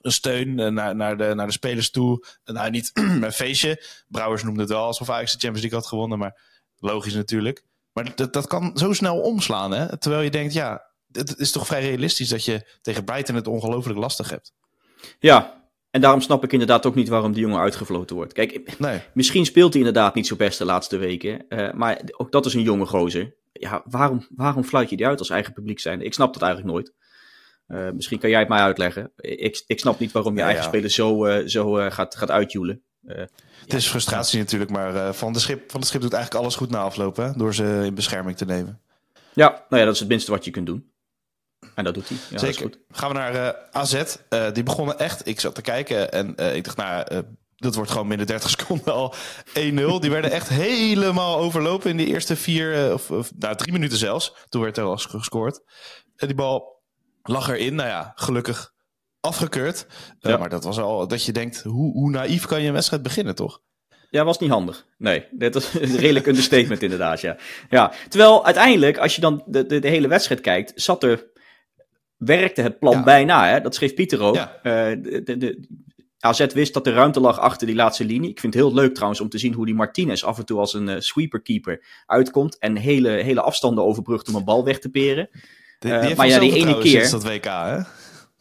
een 0.00 0.12
steun 0.12 0.54
naar, 0.54 0.96
naar, 0.96 1.16
de, 1.16 1.34
naar 1.34 1.46
de 1.46 1.52
spelers 1.52 1.90
toe. 1.90 2.26
Nou, 2.44 2.70
niet 2.70 2.90
een 3.22 3.32
feestje. 3.32 3.82
Brouwers 4.08 4.42
noemde 4.42 4.60
het 4.60 4.70
wel 4.70 4.84
alsof 4.84 5.10
Ajax 5.10 5.32
de 5.32 5.38
Champions 5.38 5.60
League 5.60 5.78
had 5.78 5.88
gewonnen, 5.88 6.18
maar 6.18 6.40
logisch 6.78 7.14
natuurlijk. 7.14 7.64
Maar 7.92 8.14
dat, 8.14 8.32
dat 8.32 8.46
kan 8.46 8.70
zo 8.74 8.92
snel 8.92 9.20
omslaan, 9.20 9.70
hè? 9.70 9.98
Terwijl 9.98 10.22
je 10.22 10.30
denkt, 10.30 10.52
ja, 10.52 10.82
het 11.12 11.38
is 11.38 11.52
toch 11.52 11.66
vrij 11.66 11.80
realistisch 11.80 12.28
dat 12.28 12.44
je 12.44 12.78
tegen 12.82 13.04
Brighton 13.04 13.34
het 13.34 13.46
ongelooflijk 13.46 13.98
lastig 13.98 14.30
hebt. 14.30 14.52
Ja, 15.18 15.58
en 15.90 16.00
daarom 16.00 16.20
snap 16.20 16.44
ik 16.44 16.52
inderdaad 16.52 16.86
ook 16.86 16.94
niet 16.94 17.08
waarom 17.08 17.32
die 17.32 17.42
jongen 17.42 17.60
uitgefloten 17.60 18.16
wordt. 18.16 18.32
Kijk, 18.32 18.78
nee. 18.78 19.00
misschien 19.12 19.46
speelt 19.46 19.72
hij 19.72 19.82
inderdaad 19.82 20.14
niet 20.14 20.26
zo 20.26 20.36
best 20.36 20.58
de 20.58 20.64
laatste 20.64 20.96
weken. 20.96 21.44
Uh, 21.48 21.72
maar 21.72 22.00
ook 22.16 22.32
dat 22.32 22.46
is 22.46 22.54
een 22.54 22.62
jonge 22.62 22.86
gozer. 22.86 23.34
Ja, 23.52 23.82
waarom, 23.84 24.26
waarom 24.30 24.64
fluit 24.64 24.90
je 24.90 24.96
die 24.96 25.06
uit 25.06 25.18
als 25.18 25.30
eigen 25.30 25.52
publiek 25.52 25.80
zijn? 25.80 26.02
Ik 26.02 26.14
snap 26.14 26.32
dat 26.32 26.42
eigenlijk 26.42 26.72
nooit. 26.72 26.92
Uh, 27.68 27.90
misschien 27.90 28.18
kan 28.18 28.30
jij 28.30 28.38
het 28.38 28.48
mij 28.48 28.58
uitleggen. 28.58 29.12
Ik, 29.16 29.64
ik 29.66 29.78
snap 29.78 29.98
niet 29.98 30.12
waarom 30.12 30.32
je 30.32 30.38
ja, 30.38 30.44
eigen 30.44 30.62
ja. 30.62 30.68
speler 30.68 30.90
zo, 30.90 31.26
uh, 31.26 31.46
zo 31.46 31.78
uh, 31.78 31.90
gaat, 31.90 32.16
gaat 32.16 32.30
uitjoelen. 32.30 32.82
het 33.06 33.74
is 33.74 33.88
frustratie 33.88 34.38
natuurlijk, 34.38 34.70
maar 34.70 35.14
van, 35.14 35.32
de 35.32 35.38
schip, 35.38 35.70
van 35.70 35.80
de 35.80 35.86
schip 35.86 36.00
doet 36.00 36.12
eigenlijk 36.12 36.42
alles 36.44 36.56
goed 36.56 36.70
na 36.70 36.80
aflopen. 36.80 37.38
Door 37.38 37.54
ze 37.54 37.82
in 37.84 37.94
bescherming 37.94 38.36
te 38.36 38.44
nemen. 38.44 38.80
Ja, 39.32 39.48
nou 39.48 39.80
ja, 39.80 39.84
dat 39.84 39.94
is 39.94 40.00
het 40.00 40.08
minste 40.08 40.30
wat 40.30 40.44
je 40.44 40.50
kunt 40.50 40.66
doen. 40.66 40.92
En 41.74 41.84
dat 41.84 41.94
doet 41.94 42.08
hij. 42.08 42.18
Ja, 42.30 42.38
Zeker. 42.38 42.62
goed. 42.62 42.78
Gaan 42.90 43.08
we 43.08 43.14
naar 43.14 43.56
AZ. 43.70 44.16
die 44.52 44.62
begonnen 44.62 44.98
echt. 44.98 45.26
Ik 45.26 45.40
zat 45.40 45.54
te 45.54 45.60
kijken 45.60 46.12
en 46.12 46.54
ik 46.54 46.64
dacht, 46.64 46.76
nou, 46.76 47.24
dat 47.56 47.74
wordt 47.74 47.90
gewoon 47.90 48.08
binnen 48.08 48.26
30 48.26 48.50
seconden 48.58 48.92
al 48.92 49.14
1-0. 49.14 49.52
Die 49.52 50.10
werden 50.10 50.30
echt 50.30 50.48
helemaal 50.48 51.38
overlopen 51.38 51.90
in 51.90 51.96
de 51.96 52.06
eerste 52.06 52.36
vier, 52.36 52.92
of, 52.92 53.10
of 53.10 53.30
nou, 53.38 53.56
drie 53.56 53.72
minuten 53.72 53.98
zelfs. 53.98 54.34
Toen 54.48 54.62
werd 54.62 54.76
er 54.76 54.84
al 54.84 54.96
gescoord. 54.96 55.60
En 56.16 56.26
die 56.26 56.36
bal 56.36 56.77
lag 57.28 57.48
erin. 57.48 57.74
Nou 57.74 57.88
ja, 57.88 58.12
gelukkig 58.14 58.72
afgekeurd. 59.20 59.86
Ja. 60.20 60.30
Uh, 60.30 60.38
maar 60.38 60.48
dat 60.48 60.64
was 60.64 60.78
al 60.78 61.08
dat 61.08 61.24
je 61.24 61.32
denkt, 61.32 61.62
hoe, 61.62 61.92
hoe 61.92 62.10
naïef 62.10 62.46
kan 62.46 62.60
je 62.60 62.66
een 62.66 62.72
wedstrijd 62.72 63.02
beginnen, 63.02 63.34
toch? 63.34 63.60
Ja, 64.10 64.24
was 64.24 64.38
niet 64.38 64.50
handig. 64.50 64.86
Nee, 64.98 65.26
dit 65.30 65.54
is 65.54 65.74
een 65.74 65.96
redelijk 65.96 66.26
understatement 66.26 66.82
inderdaad, 66.82 67.20
ja. 67.20 67.36
ja. 67.70 67.92
Terwijl 68.08 68.44
uiteindelijk, 68.44 68.98
als 68.98 69.14
je 69.14 69.20
dan 69.20 69.42
de, 69.46 69.66
de, 69.66 69.78
de 69.78 69.88
hele 69.88 70.08
wedstrijd 70.08 70.40
kijkt, 70.40 70.72
zat 70.74 71.02
er, 71.02 71.26
werkte 72.16 72.62
het 72.62 72.78
plan 72.78 72.92
ja. 72.92 73.02
bijna, 73.02 73.48
hè? 73.48 73.60
dat 73.60 73.74
schreef 73.74 73.94
Pieter 73.94 74.20
ook. 74.22 74.34
Ja. 74.34 74.56
Uh, 74.62 75.02
de, 75.02 75.22
de, 75.22 75.36
de, 75.36 75.68
AZ 76.18 76.46
wist 76.46 76.74
dat 76.74 76.86
er 76.86 76.92
ruimte 76.92 77.20
lag 77.20 77.38
achter 77.38 77.66
die 77.66 77.76
laatste 77.76 78.04
linie. 78.04 78.30
Ik 78.30 78.40
vind 78.40 78.54
het 78.54 78.62
heel 78.62 78.74
leuk 78.74 78.94
trouwens 78.94 79.20
om 79.20 79.28
te 79.28 79.38
zien 79.38 79.52
hoe 79.52 79.66
die 79.66 79.74
Martinez 79.74 80.22
af 80.22 80.38
en 80.38 80.46
toe 80.46 80.58
als 80.58 80.74
een 80.74 80.88
uh, 80.88 80.94
sweeper-keeper 80.98 81.84
uitkomt 82.06 82.58
en 82.58 82.76
hele, 82.76 83.08
hele 83.08 83.40
afstanden 83.40 83.84
overbrugt 83.84 84.28
om 84.28 84.34
een 84.34 84.44
bal 84.44 84.64
weg 84.64 84.78
te 84.78 84.88
peren. 84.88 85.28
Die, 85.78 86.00
die 86.00 86.10
uh, 86.10 86.16
maar 86.16 86.26
ja, 86.26 86.38
die 86.38 86.54
ene 86.54 86.78
keer. 86.78 87.10
dat 87.10 87.24
WK, 87.24 87.44
hè? 87.44 87.78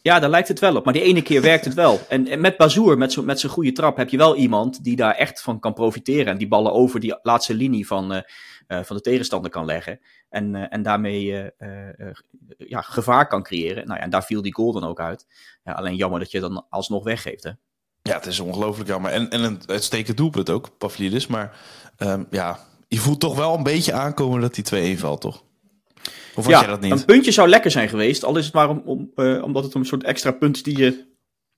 Ja, 0.01 0.19
daar 0.19 0.29
lijkt 0.29 0.47
het 0.47 0.59
wel 0.59 0.75
op. 0.75 0.83
Maar 0.85 0.93
die 0.93 1.01
ene 1.01 1.21
keer 1.21 1.41
werkt 1.41 1.65
het 1.65 1.73
wel. 1.73 1.99
En, 2.09 2.27
en 2.27 2.41
met 2.41 2.57
Bazoer, 2.57 2.97
met, 2.97 3.11
zo, 3.11 3.23
met 3.23 3.39
zijn 3.39 3.51
goede 3.51 3.71
trap, 3.71 3.97
heb 3.97 4.09
je 4.09 4.17
wel 4.17 4.35
iemand 4.35 4.83
die 4.83 4.95
daar 4.95 5.13
echt 5.13 5.41
van 5.41 5.59
kan 5.59 5.73
profiteren. 5.73 6.25
En 6.25 6.37
die 6.37 6.47
ballen 6.47 6.73
over 6.73 6.99
die 6.99 7.19
laatste 7.21 7.53
linie 7.53 7.87
van, 7.87 8.13
uh, 8.13 8.21
uh, 8.67 8.79
van 8.83 8.95
de 8.95 9.01
tegenstander 9.01 9.51
kan 9.51 9.65
leggen. 9.65 9.99
En, 10.29 10.53
uh, 10.53 10.65
en 10.69 10.81
daarmee 10.81 11.51
ja, 12.57 12.81
gevaar 12.81 13.27
kan 13.27 13.43
creëren. 13.43 13.87
Nou 13.87 13.97
ja, 13.97 14.03
en 14.03 14.09
daar 14.09 14.23
viel 14.23 14.41
die 14.41 14.53
goal 14.53 14.73
dan 14.73 14.83
ook 14.83 14.99
uit. 14.99 15.25
Ja, 15.63 15.71
alleen 15.71 15.95
jammer 15.95 16.19
dat 16.19 16.31
je 16.31 16.39
dan 16.39 16.65
alsnog 16.69 17.03
weggeeft, 17.03 17.43
hè? 17.43 17.51
Ja, 18.01 18.15
het 18.15 18.25
is 18.25 18.39
ongelooflijk 18.39 18.89
jammer. 18.89 19.11
En, 19.11 19.29
en 19.29 19.43
een 19.43 19.61
uitstekend 19.65 20.17
doelpunt 20.17 20.49
ook, 20.49 20.77
Pavlidis. 20.77 21.27
Maar 21.27 21.57
um, 21.97 22.27
ja, 22.29 22.59
je 22.87 22.97
voelt 22.97 23.19
toch 23.19 23.35
wel 23.35 23.53
een 23.53 23.63
beetje 23.63 23.93
aankomen 23.93 24.41
dat 24.41 24.53
die 24.53 24.95
2-1 24.95 24.99
valt, 24.99 25.21
toch? 25.21 25.43
Of 26.35 26.47
ja, 26.47 26.65
dat 26.65 26.81
niet? 26.81 26.91
een 26.91 27.05
puntje 27.05 27.31
zou 27.31 27.49
lekker 27.49 27.71
zijn 27.71 27.89
geweest. 27.89 28.23
Al 28.23 28.37
is 28.37 28.45
het 28.45 28.53
maar 28.53 28.69
om, 28.69 28.81
om, 28.85 29.11
uh, 29.15 29.43
omdat 29.43 29.63
het 29.63 29.73
een 29.73 29.85
soort 29.85 30.03
extra 30.03 30.31
punt 30.31 30.63
die 30.63 30.77
je 30.77 31.15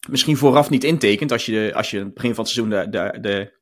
misschien 0.10 0.38
vooraf 0.38 0.70
niet 0.70 0.84
intekent 0.84 1.32
als 1.32 1.46
je, 1.46 1.72
als 1.76 1.92
je 1.92 1.98
in 1.98 2.04
het 2.04 2.14
begin 2.14 2.36
van 2.36 2.44
het 2.44 2.54
seizoen 2.54 2.80
de, 2.80 2.90
de, 2.90 3.18
de, 3.20 3.54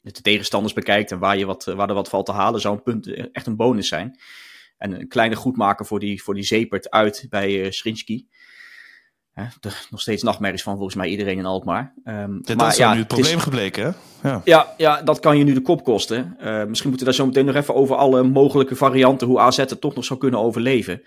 de 0.00 0.22
tegenstanders 0.22 0.72
bekijkt 0.72 1.10
en 1.10 1.18
waar, 1.18 1.38
je 1.38 1.46
wat, 1.46 1.64
waar 1.64 1.88
er 1.88 1.94
wat 1.94 2.08
valt 2.08 2.26
te 2.26 2.32
halen, 2.32 2.60
zou 2.60 2.74
een 2.74 2.82
punt 2.82 3.30
echt 3.32 3.46
een 3.46 3.56
bonus 3.56 3.88
zijn. 3.88 4.20
En 4.78 5.00
een 5.00 5.08
kleine 5.08 5.36
goedmaker 5.36 5.86
voor 5.86 6.00
die, 6.00 6.22
voor 6.22 6.34
die 6.34 6.44
Zepert 6.44 6.90
uit 6.90 7.26
bij 7.28 7.64
uh, 7.64 7.70
Schrinski. 9.40 9.68
er 9.68 9.86
nog 9.90 10.00
steeds 10.00 10.22
nachtmerries 10.22 10.62
van 10.62 10.74
volgens 10.74 10.94
mij 10.94 11.08
iedereen 11.08 11.38
in 11.38 11.46
Alkmaar. 11.46 11.92
Um, 12.04 12.42
Dit 12.42 12.56
maar, 12.56 12.68
is 12.68 12.76
ja, 12.76 12.92
nu 12.92 12.98
het 12.98 13.08
probleem 13.08 13.38
gebleken, 13.38 13.84
hè? 13.84 14.28
Ja. 14.28 14.40
ja. 14.44 14.74
Ja, 14.76 15.02
dat 15.02 15.20
kan 15.20 15.38
je 15.38 15.44
nu 15.44 15.52
de 15.52 15.62
kop 15.62 15.84
kosten. 15.84 16.36
Uh, 16.40 16.64
misschien 16.64 16.90
moeten 16.90 16.92
we 16.92 17.04
daar 17.04 17.14
zo 17.14 17.26
meteen 17.26 17.44
nog 17.44 17.54
even 17.54 17.74
over 17.74 17.96
alle 17.96 18.22
mogelijke 18.22 18.76
varianten... 18.76 19.26
hoe 19.26 19.40
AZ 19.40 19.56
het 19.56 19.80
toch 19.80 19.94
nog 19.94 20.04
zou 20.04 20.18
kunnen 20.18 20.40
overleven. 20.40 21.02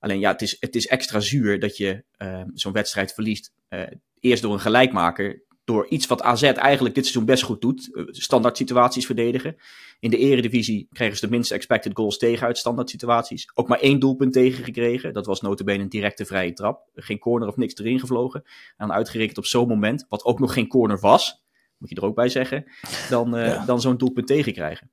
Alleen 0.00 0.18
ja, 0.18 0.30
het 0.32 0.42
is, 0.42 0.56
het 0.60 0.76
is 0.76 0.86
extra 0.86 1.20
zuur 1.20 1.60
dat 1.60 1.76
je 1.76 2.04
uh, 2.18 2.40
zo'n 2.54 2.72
wedstrijd 2.72 3.12
verliest. 3.12 3.52
Uh, 3.70 3.80
eerst 4.20 4.42
door 4.42 4.52
een 4.52 4.60
gelijkmaker 4.60 5.42
door 5.68 5.86
iets 5.88 6.06
wat 6.06 6.22
AZ 6.22 6.42
eigenlijk 6.42 6.94
dit 6.94 7.04
seizoen 7.04 7.26
best 7.26 7.42
goed 7.42 7.60
doet. 7.60 7.94
Eh, 7.94 8.02
standaard 8.10 8.56
situaties 8.56 9.06
verdedigen. 9.06 9.56
In 10.00 10.10
de 10.10 10.16
eredivisie 10.16 10.88
kregen 10.92 11.16
ze 11.16 11.26
de 11.26 11.32
minste 11.32 11.54
expected 11.54 11.96
goals 11.96 12.18
tegen 12.18 12.46
uit 12.46 12.58
standaard 12.58 12.90
situaties. 12.90 13.50
Ook 13.54 13.68
maar 13.68 13.80
één 13.80 13.98
doelpunt 13.98 14.32
tegen 14.32 14.64
gekregen. 14.64 15.12
Dat 15.12 15.26
was 15.26 15.40
notabene 15.40 15.82
een 15.82 15.88
directe 15.88 16.24
vrije 16.24 16.52
trap. 16.52 16.88
Geen 16.94 17.18
corner 17.18 17.48
of 17.48 17.56
niks 17.56 17.76
erin 17.78 18.00
gevlogen. 18.00 18.42
En 18.76 18.86
dan 18.86 18.92
uitgerekend 18.92 19.38
op 19.38 19.44
zo'n 19.44 19.68
moment, 19.68 20.06
wat 20.08 20.24
ook 20.24 20.38
nog 20.38 20.52
geen 20.52 20.68
corner 20.68 21.00
was, 21.00 21.42
moet 21.78 21.88
je 21.88 21.94
er 21.94 22.04
ook 22.04 22.14
bij 22.14 22.28
zeggen, 22.28 22.64
dan, 23.08 23.38
uh, 23.38 23.66
dan 23.66 23.80
zo'n 23.80 23.96
doelpunt 23.96 24.26
tegenkrijgen. 24.26 24.90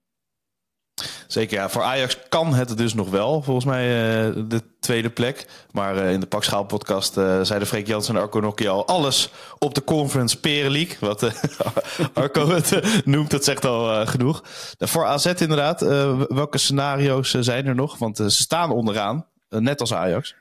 Zeker, 1.27 1.57
ja. 1.57 1.69
Voor 1.69 1.81
Ajax 1.81 2.17
kan 2.29 2.53
het 2.53 2.77
dus 2.77 2.93
nog 2.93 3.09
wel, 3.09 3.41
volgens 3.41 3.65
mij, 3.65 3.85
uh, 3.85 4.43
de 4.47 4.61
tweede 4.79 5.09
plek. 5.09 5.45
Maar 5.71 5.95
uh, 5.95 6.11
in 6.11 6.19
de 6.19 6.25
Pakschaal 6.25 6.63
podcast 6.63 7.17
uh, 7.17 7.39
zeiden 7.41 7.67
Freek 7.67 7.87
Jansen 7.87 8.15
en 8.15 8.21
Arco 8.21 8.53
al 8.67 8.87
alles 8.87 9.29
op 9.59 9.75
de 9.75 9.83
Conference 9.83 10.39
Pereliek. 10.39 10.97
Wat 10.99 11.23
Arco 12.13 12.49
het 12.49 12.81
noemt, 13.05 13.31
dat 13.31 13.43
zegt 13.43 13.65
al 13.65 14.05
genoeg. 14.05 14.43
voor 14.79 15.05
AZ 15.05 15.25
inderdaad, 15.25 15.81
welke 16.27 16.57
scenario's 16.57 17.31
zijn 17.31 17.65
er 17.65 17.75
nog? 17.75 17.97
Want 17.97 18.17
ze 18.17 18.29
staan 18.29 18.71
onderaan, 18.71 19.27
net 19.49 19.79
als 19.79 19.93
Ajax. 19.93 20.35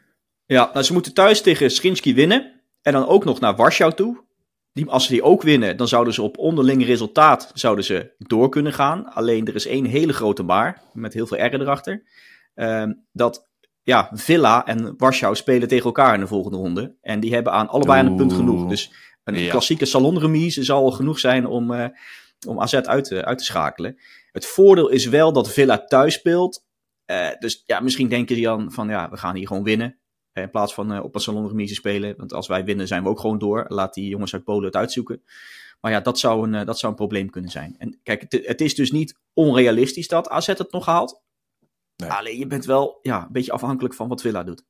Ja, 0.47 0.71
nou, 0.73 0.85
ze 0.85 0.93
moeten 0.93 1.15
thuis 1.15 1.43
tegen 1.43 1.71
Schrinski 1.71 2.15
winnen. 2.15 2.53
En 2.83 2.93
dan 2.93 3.07
ook 3.07 3.25
nog 3.25 3.41
naar 3.41 3.57
Warschau 3.57 3.93
toe. 3.95 4.25
Die, 4.75 4.91
als 4.91 5.05
ze 5.05 5.13
die 5.13 5.23
ook 5.23 5.43
winnen, 5.43 5.77
dan 5.77 5.89
zouden 5.89 6.15
ze 6.15 6.23
op 6.23 6.39
onderling 6.39 6.87
resultaat 6.87 7.51
zouden 7.55 7.85
ze 7.85 8.15
door 8.19 8.49
kunnen 8.49 8.73
gaan. 8.73 9.13
Alleen 9.13 9.47
er 9.47 9.55
is 9.55 9.67
één 9.67 9.85
hele 9.85 10.13
grote 10.13 10.43
maar, 10.43 10.83
met 10.93 11.15
heel 11.15 11.27
veel 11.27 11.47
R 11.47 11.55
erachter. 11.55 12.03
Uh, 12.55 12.85
dat 13.13 13.49
ja, 13.83 14.11
Villa 14.13 14.67
en 14.67 14.95
Warschau 14.97 15.37
spelen 15.37 15.69
tegen 15.69 15.85
elkaar 15.85 16.15
in 16.15 16.21
de 16.21 16.27
volgende 16.27 16.57
ronde. 16.57 16.97
En 17.01 17.21
die 17.21 17.35
hebben 17.35 17.53
aan 17.53 17.69
allebei 17.69 18.07
een 18.07 18.17
punt 18.17 18.33
genoeg. 18.33 18.69
Dus 18.69 18.93
een 19.25 19.49
klassieke 19.49 19.85
salonremise 19.85 20.65
zal 20.65 20.91
genoeg 20.91 21.19
zijn 21.19 21.47
om, 21.47 21.71
uh, 21.71 21.87
om 22.49 22.61
AZ 22.61 22.75
uit 22.75 23.05
te, 23.05 23.25
uit 23.25 23.39
te 23.39 23.45
schakelen. 23.45 23.99
Het 24.33 24.47
voordeel 24.47 24.89
is 24.89 25.07
wel 25.07 25.33
dat 25.33 25.53
Villa 25.53 25.85
thuis 25.85 26.15
speelt. 26.15 26.65
Uh, 27.07 27.29
dus 27.39 27.63
ja, 27.67 27.81
misschien 27.81 28.09
denken 28.09 28.35
die 28.35 28.45
dan 28.45 28.73
van 28.73 28.89
ja, 28.89 29.11
we 29.11 29.17
gaan 29.17 29.37
hier 29.37 29.47
gewoon 29.47 29.63
winnen. 29.65 29.99
In 30.35 30.51
plaats 30.51 30.75
van 30.75 30.93
uh, 30.93 31.05
op 31.05 31.15
een 31.15 31.21
salonremise 31.21 31.75
spelen. 31.75 32.15
Want 32.17 32.33
als 32.33 32.47
wij 32.47 32.65
winnen 32.65 32.87
zijn 32.87 33.03
we 33.03 33.09
ook 33.09 33.21
gewoon 33.21 33.39
door. 33.39 33.65
Laat 33.69 33.95
die 33.95 34.09
jongens 34.09 34.33
uit 34.33 34.45
Polen 34.45 34.65
het 34.65 34.77
uitzoeken. 34.77 35.23
Maar 35.81 35.93
ja, 35.93 36.01
dat 36.01 36.19
zou 36.19 36.47
een, 36.47 36.55
uh, 36.55 36.67
dat 36.67 36.79
zou 36.79 36.93
een 36.93 36.99
probleem 36.99 37.31
kunnen 37.31 37.51
zijn. 37.51 37.75
En 37.79 38.01
kijk, 38.03 38.21
het, 38.21 38.47
het, 38.47 38.61
is 38.61 38.75
dus 38.75 38.91
niet 38.91 39.19
onrealistisch 39.33 40.09
dat 40.09 40.29
AZ 40.29 40.47
het 40.47 40.73
nog 40.73 40.87
haalt. 40.87 41.23
Nee. 41.97 42.11
Alleen 42.11 42.39
je 42.39 42.47
bent 42.47 42.65
wel 42.65 42.99
ja, 43.03 43.23
een 43.23 43.33
beetje 43.33 43.53
afhankelijk 43.53 43.95
van 43.95 44.09
wat 44.09 44.21
Villa 44.21 44.43
doet. 44.43 44.65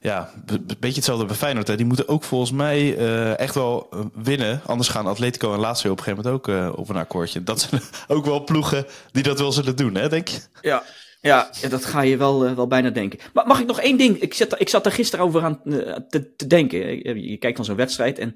Ja, 0.00 0.32
een 0.46 0.66
beetje 0.66 0.96
hetzelfde 0.96 1.24
bij 1.24 1.36
Feyenoord. 1.36 1.66
Hè. 1.66 1.76
Die 1.76 1.86
moeten 1.86 2.08
ook 2.08 2.22
volgens 2.22 2.50
mij 2.50 2.98
uh, 2.98 3.38
echt 3.38 3.54
wel 3.54 3.88
winnen. 4.14 4.60
Anders 4.66 4.88
gaan 4.88 5.06
Atletico 5.06 5.52
en 5.52 5.58
Lazio 5.58 5.90
op 5.90 5.98
een 5.98 6.04
gegeven 6.04 6.24
moment 6.24 6.48
ook 6.48 6.54
uh, 6.54 6.78
op 6.78 6.88
een 6.88 6.96
akkoordje. 6.96 7.42
Dat 7.42 7.60
zijn 7.60 7.82
ook 8.16 8.24
wel 8.24 8.44
ploegen 8.44 8.86
die 9.12 9.22
dat 9.22 9.38
wel 9.38 9.52
zullen 9.52 9.76
doen, 9.76 9.94
hè, 9.94 10.08
denk 10.08 10.28
je? 10.28 10.40
Ja, 10.60 10.82
ja, 11.26 11.50
dat 11.68 11.84
ga 11.84 12.00
je 12.00 12.16
wel, 12.16 12.46
uh, 12.46 12.52
wel 12.52 12.66
bijna 12.66 12.90
denken. 12.90 13.18
Maar 13.32 13.46
mag 13.46 13.60
ik 13.60 13.66
nog 13.66 13.80
één 13.80 13.96
ding? 13.96 14.20
Ik 14.20 14.34
zat, 14.34 14.60
ik 14.60 14.68
zat 14.68 14.86
er 14.86 14.92
gisteren 14.92 15.24
over 15.24 15.42
aan 15.42 15.60
uh, 15.64 15.92
te, 16.08 16.34
te, 16.34 16.46
denken. 16.46 16.78
Je, 16.78 17.30
je 17.30 17.36
kijkt 17.36 17.56
van 17.56 17.64
zo'n 17.64 17.76
wedstrijd 17.76 18.18
en 18.18 18.32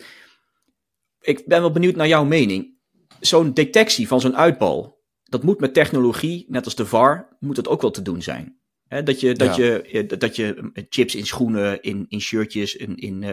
ik 1.20 1.46
ben 1.46 1.60
wel 1.60 1.72
benieuwd 1.72 1.96
naar 1.96 2.08
jouw 2.08 2.24
mening. 2.24 2.78
Zo'n 3.20 3.54
detectie 3.54 4.08
van 4.08 4.20
zo'n 4.20 4.36
uitbal, 4.36 5.02
dat 5.24 5.42
moet 5.42 5.60
met 5.60 5.74
technologie, 5.74 6.46
net 6.48 6.64
als 6.64 6.74
de 6.74 6.86
VAR, 6.86 7.36
moet 7.40 7.56
het 7.56 7.68
ook 7.68 7.80
wel 7.80 7.90
te 7.90 8.02
doen 8.02 8.22
zijn. 8.22 8.58
He, 8.86 9.02
dat, 9.02 9.20
je, 9.20 9.34
dat, 9.34 9.56
ja. 9.56 9.80
je, 9.86 10.06
dat 10.18 10.36
je 10.36 10.70
chips 10.88 11.14
in 11.14 11.26
schoenen, 11.26 11.82
in, 11.82 12.06
in 12.08 12.20
shirtjes, 12.20 12.76
in, 12.76 12.96
in, 12.96 13.24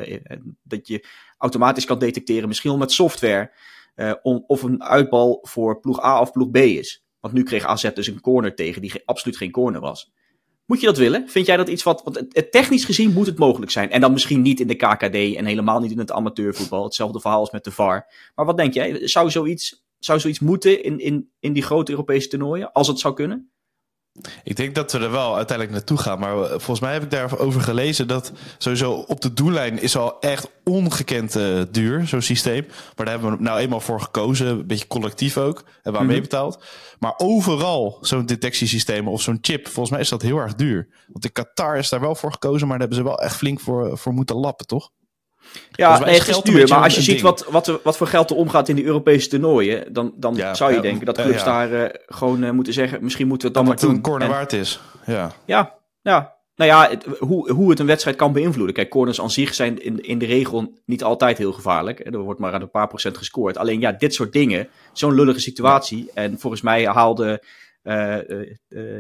dat 0.64 0.88
je 0.88 1.06
automatisch 1.38 1.86
kan 1.86 2.00
detecteren, 2.00 2.48
misschien 2.48 2.70
wel 2.70 2.80
met 2.80 2.92
software, 2.92 3.52
om, 4.22 4.44
of 4.48 4.64
een 4.64 4.84
uitbal 4.84 5.40
voor 5.42 5.80
ploeg 5.80 6.04
A 6.04 6.22
of 6.22 6.32
ploeg 6.32 6.52
B 6.52 6.58
is. 6.58 7.07
Nu 7.34 7.44
kreeg 7.44 7.66
AZ 7.66 7.94
dus 7.94 8.08
een 8.08 8.22
corner 8.22 8.56
tegen 8.56 8.82
die 8.82 9.02
absoluut 9.06 9.38
geen 9.38 9.52
corner 9.52 9.82
was. 9.82 10.12
Moet 10.66 10.80
je 10.80 10.86
dat 10.86 10.98
willen? 10.98 11.30
Vind 11.30 11.46
jij 11.46 11.58
dat 11.58 11.70
iets 11.70 11.84
wat. 11.84 12.04
Want 12.04 12.16
het, 12.16 12.52
technisch 12.52 12.86
gezien 12.86 13.14
moet 13.14 13.26
het 13.26 13.38
mogelijk 13.38 13.72
zijn. 13.72 13.92
En 13.92 14.02
dan 14.02 14.12
misschien 14.12 14.42
niet 14.42 14.60
in 14.60 14.68
de 14.68 14.76
KKD 14.76 15.36
en 15.36 15.46
helemaal 15.46 15.80
niet 15.80 15.92
in 15.92 16.00
het 16.00 16.12
amateurvoetbal. 16.12 16.84
Hetzelfde 16.84 17.20
verhaal 17.20 17.40
als 17.40 17.52
met 17.52 17.64
de 17.64 17.72
VAR. 17.72 18.32
Maar 18.36 18.46
wat 18.46 18.58
denk 18.58 18.74
jij? 18.74 19.08
Zou 19.08 19.30
zoiets, 19.32 19.86
zou 20.00 20.20
zoiets 20.20 20.40
moeten 20.40 20.84
in, 20.84 21.00
in, 21.00 21.30
in 21.40 21.54
die 21.54 21.64
grote 21.64 21.92
Europese 21.92 22.28
toernooien? 22.28 22.72
Als 22.72 22.88
het 22.88 23.00
zou 23.00 23.14
kunnen? 23.14 23.52
Ik 24.44 24.56
denk 24.56 24.76
dat 24.76 24.92
we 24.92 25.00
er 25.00 25.12
wel 25.12 25.36
uiteindelijk 25.36 25.78
naartoe 25.78 25.98
gaan. 25.98 26.20
Maar 26.20 26.42
eh, 26.42 26.50
volgens 26.50 26.80
mij 26.80 26.94
heb 26.94 27.04
ik 27.04 27.12
daarover 27.12 27.62
gelezen 27.62 28.08
dat 28.08 28.32
sowieso 28.58 28.92
op 28.92 29.22
de 29.22 29.34
doellijn 29.34 29.82
is 29.82 29.98
al 29.98 30.20
echt 30.20 30.50
ongekend 30.64 31.36
uh, 31.36 31.62
duur, 31.72 32.08
zo'n 32.08 32.22
systeem. 32.22 32.66
Maar 32.68 33.06
daar 33.06 33.20
hebben 33.20 33.38
we 33.38 33.44
nou 33.44 33.60
eenmaal 33.60 33.80
voor 33.80 34.02
gekozen. 34.02 34.48
Een 34.48 34.68
beetje 34.68 34.88
collectief 34.88 35.38
ook. 35.38 35.64
Hebben 35.74 35.92
we 35.92 35.98
aan 35.98 36.06
mm 36.06 36.16
meebetaald. 36.18 36.64
Maar 37.00 37.14
overal 37.18 37.98
zo'n 38.02 38.26
detectiesysteem 38.26 39.08
of 39.08 39.22
zo'n 39.22 39.38
chip, 39.42 39.68
volgens 39.68 39.90
mij 39.90 40.00
is 40.00 40.10
dat 40.10 40.22
heel 40.22 40.38
erg 40.38 40.56
duur. 40.56 40.88
Want 41.08 41.26
in 41.26 41.32
Qatar 41.32 41.78
is 41.78 41.90
daar 41.90 42.00
wel 42.00 42.16
voor 42.16 42.32
gekozen, 42.32 42.68
maar 42.68 42.78
daar 42.78 42.88
hebben 42.88 43.06
ze 43.06 43.12
wel 43.12 43.22
echt 43.22 43.36
flink 43.36 43.60
voor, 43.60 43.98
voor 43.98 44.14
moeten 44.14 44.36
lappen, 44.36 44.68
toch? 44.68 44.92
Ja, 45.72 46.00
nee, 46.00 46.20
het 46.20 46.28
is 46.28 46.42
duur. 46.42 46.68
Maar 46.68 46.84
als 46.84 46.96
je 46.96 47.02
ziet 47.02 47.22
wat, 47.22 47.46
wat, 47.50 47.80
wat 47.84 47.98
voor 47.98 48.08
geld 48.08 48.30
er 48.30 48.36
omgaat 48.36 48.70
in 48.70 48.76
die 48.76 48.86
Europese 48.86 49.30
toernooien, 49.30 49.94
dan, 49.94 50.14
dan 50.16 50.36
ja, 50.36 50.54
zou 50.54 50.74
je 50.74 50.80
denken 50.80 51.06
dat 51.06 51.22
clubs 51.22 51.44
ja, 51.44 51.46
daar 51.46 51.72
uh, 51.72 51.90
gewoon 52.06 52.44
uh, 52.44 52.52
moeten 52.52 52.74
zeggen, 52.74 53.04
misschien 53.04 53.28
moeten 53.28 53.52
we 53.52 53.58
het 53.58 53.66
dan 53.66 53.74
dat 53.76 53.82
maar 53.82 53.90
doen. 53.90 53.98
een 53.98 54.12
corner 54.12 54.28
en, 54.28 54.34
waard 54.34 54.54
is. 54.54 54.80
Ja, 55.06 55.32
ja, 55.46 55.76
ja. 56.02 56.36
Nou 56.56 56.72
ja, 56.72 56.90
het, 56.90 57.06
hoe, 57.20 57.52
hoe 57.52 57.70
het 57.70 57.80
een 57.80 57.86
wedstrijd 57.86 58.16
kan 58.18 58.34
beïnvloeden. 58.34 58.76
Kijk, 58.76 58.90
corners 58.90 59.22
aan 59.22 59.32
zich 59.32 59.54
zijn 59.54 59.84
in, 59.84 60.04
in 60.04 60.18
de 60.18 60.26
regel 60.26 60.74
niet 60.86 61.04
altijd 61.04 61.38
heel 61.38 61.54
gevaarlijk. 61.54 62.06
Er 62.06 62.18
wordt 62.18 62.40
maar 62.40 62.54
aan 62.54 62.62
een 62.62 62.72
paar 62.72 62.88
procent 62.88 63.18
gescoord. 63.18 63.58
Alleen 63.58 63.80
ja, 63.80 63.92
dit 63.92 64.14
soort 64.14 64.34
dingen, 64.34 64.68
zo'n 64.94 65.14
lullige 65.14 65.40
situatie. 65.40 66.12
En 66.14 66.40
volgens 66.40 66.62
mij 66.62 66.86
haalde 66.86 67.44
uh, 67.84 68.16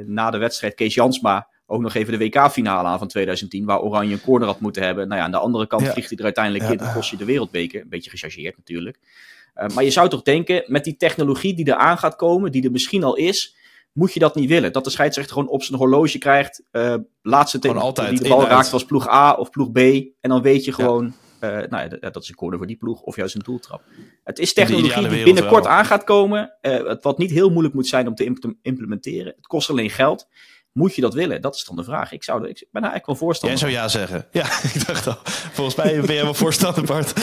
na 0.05 0.31
de 0.31 0.37
wedstrijd 0.37 0.75
Kees 0.75 0.93
Jansma 0.93 1.47
ook 1.67 1.81
nog 1.81 1.93
even 1.93 2.19
de 2.19 2.25
WK-finale 2.25 2.87
aan 2.87 2.99
van 2.99 3.07
2010, 3.07 3.65
waar 3.65 3.81
Oranje 3.81 4.13
een 4.13 4.21
corner 4.21 4.47
had 4.47 4.59
moeten 4.59 4.83
hebben. 4.83 5.07
Nou 5.07 5.19
ja, 5.19 5.25
aan 5.25 5.31
de 5.31 5.37
andere 5.37 5.67
kant 5.67 5.81
ja. 5.81 5.91
vliegt 5.91 6.09
hij 6.09 6.17
er 6.17 6.23
uiteindelijk 6.23 6.63
ja. 6.63 6.71
in, 6.71 6.77
dan 6.77 6.93
kost 6.93 7.09
je 7.09 7.17
de 7.17 7.25
wereldbeker. 7.25 7.81
Een 7.81 7.89
beetje 7.89 8.09
gechargeerd 8.09 8.57
natuurlijk. 8.57 8.99
Uh, 9.55 9.67
maar 9.67 9.83
je 9.83 9.91
zou 9.91 10.09
toch 10.09 10.21
denken, 10.21 10.63
met 10.67 10.83
die 10.83 10.97
technologie 10.97 11.53
die 11.53 11.65
er 11.65 11.75
aan 11.75 11.97
gaat 11.97 12.15
komen, 12.15 12.51
die 12.51 12.63
er 12.63 12.71
misschien 12.71 13.03
al 13.03 13.15
is, 13.15 13.55
moet 13.91 14.13
je 14.13 14.19
dat 14.19 14.35
niet 14.35 14.49
willen. 14.49 14.73
Dat 14.73 14.83
de 14.83 14.89
scheidsrechter 14.89 15.33
gewoon 15.33 15.49
op 15.49 15.63
zijn 15.63 15.77
horloge 15.77 16.17
krijgt, 16.17 16.63
uh, 16.71 16.95
laatste 17.21 17.59
tegen 17.59 17.93
die 18.09 18.21
de 18.21 18.29
bal 18.29 18.47
raakt 18.47 18.69
was 18.69 18.85
ploeg 18.85 19.07
A 19.07 19.33
of 19.33 19.49
ploeg 19.49 19.71
B. 19.71 19.77
En 19.77 20.29
dan 20.29 20.41
weet 20.41 20.65
je 20.65 20.71
gewoon, 20.71 21.13
uh, 21.41 21.49
nou 21.49 21.89
ja, 21.99 22.09
dat 22.09 22.23
is 22.23 22.29
een 22.29 22.35
corner 22.35 22.57
voor 22.57 22.67
die 22.67 22.77
ploeg 22.77 23.01
of 23.01 23.15
juist 23.15 23.35
een 23.35 23.41
doeltrap. 23.41 23.81
Het 24.23 24.39
is 24.39 24.53
technologie 24.53 25.07
die 25.07 25.23
binnenkort 25.23 25.63
wel. 25.63 25.73
aan 25.73 25.85
gaat 25.85 26.03
komen, 26.03 26.57
wat 27.01 27.17
niet 27.17 27.31
heel 27.31 27.49
moeilijk 27.49 27.73
moet 27.73 27.87
zijn 27.87 28.07
om 28.07 28.15
te 28.15 28.35
implementeren. 28.61 29.33
Het 29.35 29.47
kost 29.47 29.69
alleen 29.69 29.89
geld. 29.89 30.27
Moet 30.77 30.95
je 30.95 31.01
dat 31.01 31.13
willen? 31.13 31.41
Dat 31.41 31.55
is 31.55 31.63
dan 31.63 31.75
de 31.75 31.83
vraag. 31.83 32.11
Ik, 32.11 32.23
zou, 32.23 32.47
ik 32.47 32.65
ben 32.71 32.81
eigenlijk 32.81 33.05
wel 33.05 33.15
voorstander. 33.15 33.59
Jij 33.59 33.69
zou 33.69 33.81
ja 33.81 33.87
zeggen. 33.87 34.25
Ja, 34.31 34.45
ik 34.73 34.87
dacht 34.87 35.07
al. 35.07 35.17
Volgens 35.23 35.75
mij 35.75 36.01
ben 36.01 36.15
jij 36.15 36.23
wel 36.23 36.33
voorstander, 36.43 36.83
Bart. 36.83 37.15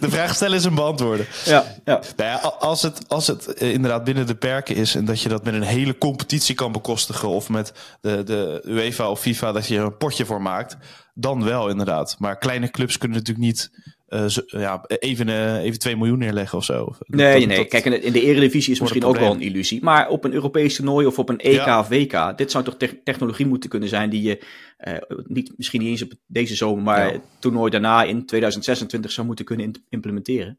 De 0.00 0.10
vraag 0.10 0.34
stellen 0.34 0.56
is 0.56 0.64
een 0.64 0.74
beantwoorden. 0.74 1.26
Ja, 1.44 1.64
ja. 1.84 2.00
Nou 2.16 2.30
ja, 2.30 2.36
als 2.58 2.82
het, 2.82 3.08
als 3.08 3.26
het 3.26 3.46
inderdaad 3.46 4.04
binnen 4.04 4.26
de 4.26 4.34
perken 4.34 4.76
is 4.76 4.94
en 4.94 5.04
dat 5.04 5.20
je 5.20 5.28
dat 5.28 5.44
met 5.44 5.54
een 5.54 5.62
hele 5.62 5.98
competitie 5.98 6.54
kan 6.54 6.72
bekostigen 6.72 7.28
of 7.28 7.48
met 7.48 7.72
de, 8.00 8.22
de 8.22 8.62
UEFA 8.66 9.10
of 9.10 9.20
FIFA 9.20 9.52
dat 9.52 9.66
je 9.66 9.76
er 9.76 9.84
een 9.84 9.96
potje 9.96 10.24
voor 10.24 10.42
maakt, 10.42 10.76
dan 11.14 11.44
wel 11.44 11.68
inderdaad. 11.68 12.16
Maar 12.18 12.38
kleine 12.38 12.70
clubs 12.70 12.98
kunnen 12.98 13.18
natuurlijk 13.18 13.46
niet 13.46 13.70
uh, 14.08 14.26
zo, 14.26 14.42
ja, 14.46 14.84
even, 14.86 15.28
uh, 15.28 15.54
even 15.54 15.78
2 15.78 15.96
miljoen 15.96 16.18
neerleggen 16.18 16.58
of 16.58 16.64
zo. 16.64 16.94
Nee, 17.06 17.38
dat, 17.38 17.48
nee. 17.48 17.56
Dat, 17.56 17.68
Kijk, 17.68 17.84
in 17.84 18.12
de 18.12 18.22
Eredivisie 18.22 18.72
is 18.72 18.80
misschien 18.80 19.04
ook 19.04 19.18
wel 19.18 19.32
een 19.32 19.40
illusie. 19.40 19.82
Maar 19.82 20.08
op 20.08 20.24
een 20.24 20.32
Europees 20.32 20.76
toernooi 20.76 21.06
of 21.06 21.18
op 21.18 21.28
een 21.28 21.38
EK 21.38 21.54
ja. 21.54 21.78
of 21.78 21.88
WK, 21.88 22.38
dit 22.38 22.50
zou 22.50 22.64
toch 22.64 22.76
te 22.76 23.02
technologie 23.04 23.46
moeten 23.46 23.70
kunnen 23.70 23.88
zijn 23.88 24.10
die 24.10 24.22
je 24.22 24.44
uh, 24.78 24.94
niet, 25.26 25.52
misschien 25.56 25.80
niet 25.80 25.90
eens 25.90 26.02
op 26.02 26.12
deze 26.26 26.54
zomer, 26.54 26.82
maar 26.82 27.06
ja. 27.06 27.12
het 27.12 27.22
toernooi 27.38 27.70
daarna 27.70 28.02
in 28.02 28.26
2026 28.26 29.10
zou 29.10 29.26
moeten 29.26 29.44
kunnen 29.44 29.72
implementeren. 29.88 30.58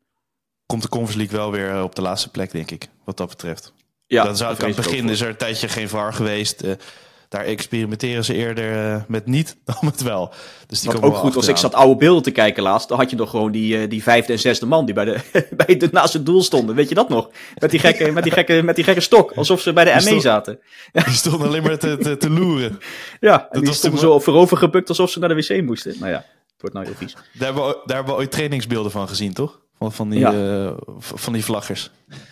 Komt 0.65 0.82
de 0.82 0.89
Conference 0.89 1.18
League 1.18 1.38
wel 1.38 1.51
weer 1.51 1.84
op 1.84 1.96
de 1.96 2.01
laatste 2.01 2.32
plek, 2.32 2.51
denk 2.51 2.72
ik, 2.72 2.88
wat 3.03 3.18
dat 3.18 3.29
betreft. 3.29 3.74
Ja, 4.08 4.24
dat 4.24 4.38
zou, 4.38 4.50
dat 4.50 4.62
aan 4.62 4.68
het 4.68 4.75
begin 4.75 5.10
is 5.10 5.22
er 5.22 5.29
een 5.29 5.36
tijdje 5.36 5.68
geen 5.68 5.89
VAR 5.89 6.13
geweest. 6.13 6.63
Daar 7.30 7.46
experimenteren 7.46 8.26
ze 8.26 8.34
eerder 8.34 8.94
uh, 8.94 9.02
met 9.08 9.26
niet 9.26 9.58
dan 9.66 9.76
met 9.82 10.02
wel. 10.02 10.34
Dus 10.68 10.82
die 10.82 10.92
Wat 10.92 11.02
ook 11.02 11.16
goed 11.16 11.34
was, 11.34 11.48
ik 11.48 11.58
zat 11.58 11.74
oude 11.74 11.96
beelden 11.96 12.24
te 12.24 12.32
kijken 12.32 12.64
laatst. 12.64 12.88
Dan 12.88 12.98
had 12.98 13.10
je 13.10 13.16
nog 13.16 13.30
gewoon 13.30 13.52
die, 13.52 13.78
uh, 13.78 13.90
die 13.90 14.04
vijfde 14.04 14.34
en 14.34 14.40
zesde 14.40 14.66
man 14.66 14.86
die 14.86 14.94
bij 14.94 15.06
de, 15.06 15.20
bij 15.66 15.78
de, 15.78 15.90
naast 15.92 16.14
het 16.14 16.26
doel 16.26 16.44
stonden. 16.44 16.76
Weet 16.76 16.90
je 16.90 16.96
dat 16.96 17.10
nog? 17.10 17.30
Met 17.56 17.72
die 17.72 17.80
gekke, 17.80 18.12
met 18.12 18.24
die 18.24 18.32
gekke, 18.32 18.62
met 18.62 18.76
die 18.76 18.84
gekke 18.84 19.02
stok. 19.02 19.32
Alsof 19.32 19.62
ze 19.62 19.74
bij 19.74 19.84
de 19.84 20.12
ME 20.12 20.20
zaten. 20.20 20.60
Die 21.06 21.14
stonden 21.14 21.48
alleen 21.48 21.64
maar 21.64 21.78
te, 21.78 21.98
te, 21.98 22.18
te 22.18 22.30
loeren. 22.30 22.80
Ja, 23.20 23.42
en 23.42 23.48
dat 23.52 23.64
die 23.64 23.74
stonden 23.74 24.00
zo 24.00 24.20
voorover 24.20 24.58
gebukt 24.58 24.90
alsof 24.90 25.10
ze 25.10 25.20
naar 25.20 25.30
de 25.30 25.36
wc 25.36 25.64
moesten. 25.64 25.96
Nou 26.00 26.12
ja, 26.12 26.18
het 26.18 26.62
wordt 26.62 26.76
nou 26.76 26.86
heel 26.86 26.96
vies. 26.96 27.14
Daar 27.14 27.24
hebben 27.34 27.68
we, 27.68 27.82
daar 27.86 27.96
hebben 27.96 28.14
we 28.14 28.20
ooit 28.20 28.32
trainingsbeelden 28.32 28.92
van 28.92 29.08
gezien, 29.08 29.34
toch? 29.34 29.60
Van, 29.80 29.92
van, 29.92 30.10
die, 30.10 30.20
uh, 30.20 30.72
van 31.00 31.34
die 31.34 31.46
vlaggers. 31.46 31.92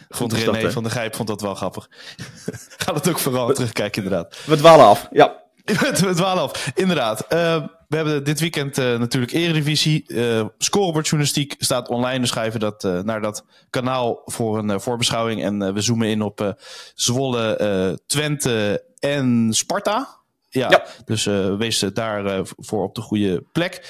Vond 0.10 0.34
René 0.34 0.62
dat, 0.62 0.74
van 0.74 0.84
de 0.84 0.90
Gijp 0.90 1.16
vond 1.16 1.28
dat 1.28 1.42
wel 1.42 1.56
grappig. 1.56 1.90
Gaat 2.84 2.96
het 2.96 3.10
ook 3.10 3.20
vooral 3.20 3.54
terugkijken, 3.54 4.04
inderdaad. 4.04 4.38
We 4.46 4.58
dwalen 4.58 4.86
af, 4.86 5.08
ja. 5.12 5.44
we 5.66 6.12
dwalen 6.16 6.44
af, 6.44 6.72
inderdaad. 6.76 7.26
Uh, 7.34 7.66
we 7.88 7.96
hebben 7.96 8.24
dit 8.24 8.40
weekend 8.40 8.78
uh, 8.78 9.00
natuurlijk 9.00 9.32
Eredivisie. 9.32 10.04
Uh, 10.08 10.46
Scorebordjournalistiek 10.58 11.56
staat 11.58 11.90
online. 11.90 12.20
Dus 12.20 12.30
schrijven 12.30 12.60
dat 12.60 12.84
naar 12.84 13.22
dat 13.22 13.46
kanaal 13.70 14.22
voor 14.26 14.58
een 14.58 14.82
voorbeschouwing. 14.82 15.44
En 15.44 15.74
we 15.74 15.82
zoomen 15.82 16.08
in 16.08 16.22
op 16.22 16.56
Zwolle, 16.96 18.00
Twente 18.06 18.84
en 19.00 19.48
Sparta. 19.52 20.16
Ja, 20.50 20.70
ja. 20.70 20.86
dus 21.06 21.26
wees 21.58 21.80
daar 21.80 22.42
voor 22.44 22.84
op 22.84 22.96
de 22.96 23.02
goede 23.02 23.44
plek. 23.52 23.82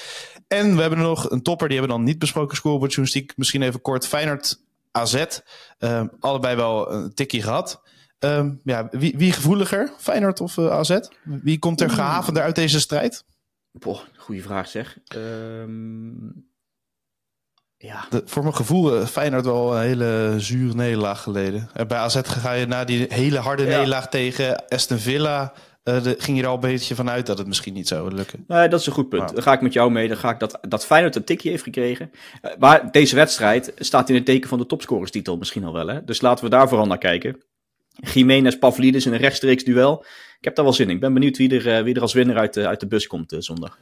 En 0.48 0.74
we 0.74 0.80
hebben 0.80 0.98
nog 0.98 1.30
een 1.30 1.42
topper, 1.42 1.68
die 1.68 1.78
hebben 1.78 1.96
we 1.96 2.02
dan 2.02 2.10
niet 2.10 2.18
besproken, 2.18 2.56
scorebordjournalistiek. 2.56 3.36
Misschien 3.36 3.62
even 3.62 3.80
kort, 3.80 4.06
Feyenoord 4.06 4.60
AZ. 4.90 5.24
Uh, 5.78 6.02
allebei 6.20 6.56
wel 6.56 6.92
een 6.92 7.14
tikkie 7.14 7.42
gehad. 7.42 7.82
Uh, 8.24 8.46
ja, 8.64 8.88
wie, 8.90 9.14
wie 9.16 9.32
gevoeliger, 9.32 9.92
Feyenoord 9.98 10.40
of 10.40 10.56
uh, 10.56 10.66
eh, 10.66 10.72
AZ? 10.72 10.98
Wie 11.22 11.58
komt 11.58 11.80
er 11.80 11.90
gehavender 11.90 12.42
uit 12.42 12.54
deze 12.54 12.80
strijd? 12.80 13.24
Boah, 13.72 14.00
goede 14.16 14.42
vraag 14.42 14.68
zeg. 14.68 14.98
Um, 15.16 16.46
ja. 17.76 18.06
De, 18.10 18.22
voor 18.24 18.42
mijn 18.42 18.54
gevoel, 18.54 19.00
uh, 19.00 19.06
Feyenoord 19.06 19.44
wel 19.44 19.76
een 19.76 19.82
hele 19.82 20.34
zure 20.36 20.74
nederlaag 20.74 21.22
geleden. 21.22 21.70
En 21.72 21.88
bij 21.88 21.98
AZ 21.98 22.20
ga 22.22 22.52
je 22.52 22.66
na 22.66 22.84
die 22.84 23.06
hele 23.08 23.38
harde 23.38 23.62
ja. 23.62 23.68
nederlaag 23.68 24.08
tegen 24.08 24.68
Aston 24.68 24.98
Villa 24.98 25.52
uh, 25.88 26.02
de, 26.02 26.14
ging 26.18 26.36
je 26.36 26.42
er 26.42 26.48
al 26.48 26.54
een 26.54 26.60
beetje 26.60 26.94
vanuit 26.94 27.26
dat 27.26 27.38
het 27.38 27.46
misschien 27.46 27.74
niet 27.74 27.88
zou 27.88 28.14
lukken? 28.14 28.44
Nee, 28.46 28.68
dat 28.68 28.80
is 28.80 28.86
een 28.86 28.92
goed 28.92 29.08
punt. 29.08 29.34
Dan 29.34 29.42
ga 29.42 29.52
ik 29.52 29.60
met 29.60 29.72
jou 29.72 29.90
mee. 29.90 30.08
Dan 30.08 30.16
ga 30.16 30.30
ik 30.30 30.38
dat, 30.38 30.58
dat 30.60 30.86
Feyenoord 30.86 31.16
een 31.16 31.24
tikje 31.24 31.50
heeft 31.50 31.62
gekregen. 31.62 32.10
Uh, 32.42 32.50
maar 32.58 32.90
deze 32.90 33.14
wedstrijd 33.14 33.72
staat 33.76 34.08
in 34.08 34.14
het 34.14 34.24
teken 34.24 34.48
van 34.48 34.58
de 34.58 34.66
topscorerstitel 34.66 35.36
misschien 35.36 35.64
al 35.64 35.72
wel. 35.72 35.86
Hè? 35.86 36.04
Dus 36.04 36.20
laten 36.20 36.44
we 36.44 36.50
daar 36.50 36.68
vooral 36.68 36.86
naar 36.86 36.98
kijken. 36.98 37.42
Jiménez 38.12 38.56
Pavlidis 38.56 39.06
in 39.06 39.12
een 39.12 39.18
rechtstreeks 39.18 39.64
duel. 39.64 40.04
Ik 40.38 40.44
heb 40.44 40.54
daar 40.54 40.64
wel 40.64 40.74
zin 40.74 40.88
in. 40.88 40.94
Ik 40.94 41.00
ben 41.00 41.14
benieuwd 41.14 41.36
wie 41.36 41.58
er, 41.58 41.78
uh, 41.78 41.84
wie 41.84 41.94
er 41.94 42.02
als 42.02 42.12
winnaar 42.12 42.36
uit 42.36 42.54
de, 42.54 42.66
uit 42.66 42.80
de 42.80 42.86
bus 42.86 43.06
komt 43.06 43.34
zondag. 43.38 43.78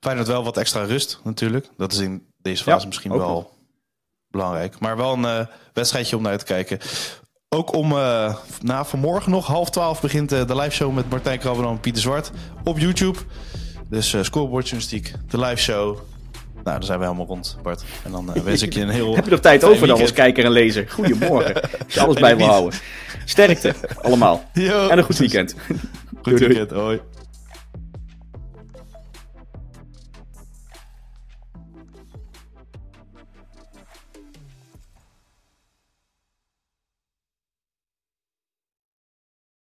Feyenoord 0.00 0.28
wel 0.28 0.44
wat 0.44 0.56
extra 0.56 0.84
rust 0.84 1.20
natuurlijk. 1.24 1.68
Dat 1.76 1.92
is 1.92 1.98
in 1.98 2.26
deze 2.38 2.62
fase 2.62 2.86
misschien 2.86 3.12
wel 3.12 3.50
belangrijk. 4.28 4.78
Maar 4.78 4.96
wel 4.96 5.12
een 5.12 5.48
wedstrijdje 5.72 6.16
om 6.16 6.22
naar 6.22 6.38
te 6.38 6.44
kijken. 6.44 6.78
Ook 7.54 7.74
om 7.74 7.92
uh, 7.92 8.34
na 8.60 8.84
vanmorgen 8.84 9.30
nog, 9.30 9.46
half 9.46 9.70
twaalf, 9.70 10.00
begint 10.00 10.32
uh, 10.32 10.46
de 10.46 10.56
live 10.56 10.70
show 10.70 10.94
met 10.94 11.10
Martijn 11.10 11.38
Krabben 11.38 11.66
en 11.66 11.80
Pieter 11.80 12.02
Zwart 12.02 12.30
op 12.64 12.78
YouTube. 12.78 13.18
Dus 13.88 14.12
uh, 14.12 14.22
scoreboard 14.22 14.68
journalistiek, 14.68 15.12
de 15.30 15.38
live 15.38 15.56
show. 15.56 15.98
Nou, 16.64 16.76
dan 16.76 16.82
zijn 16.82 16.98
we 16.98 17.04
helemaal 17.04 17.26
rond, 17.26 17.58
Bart. 17.62 17.84
En 18.04 18.10
dan 18.10 18.42
wens 18.44 18.62
ik 18.62 18.72
je 18.72 18.80
een 18.80 18.88
heel. 18.88 19.14
Heb 19.16 19.24
je 19.24 19.30
nog 19.30 19.40
tijd 19.40 19.64
over 19.64 19.86
dan 19.86 20.00
als 20.00 20.12
kijker 20.12 20.44
en 20.44 20.50
lezer? 20.50 20.90
Goedemorgen. 20.90 21.54
Als 21.84 21.94
je 21.94 22.00
alles 22.00 22.20
bij 22.20 22.36
wil 22.36 22.46
houden. 22.46 22.78
Sterkte, 23.24 23.74
allemaal. 24.02 24.44
Yo. 24.52 24.88
En 24.88 24.98
een 24.98 25.04
goed 25.04 25.18
weekend. 25.18 25.54
Goed 26.22 26.38
weekend, 26.38 26.70
hoi. 26.70 27.00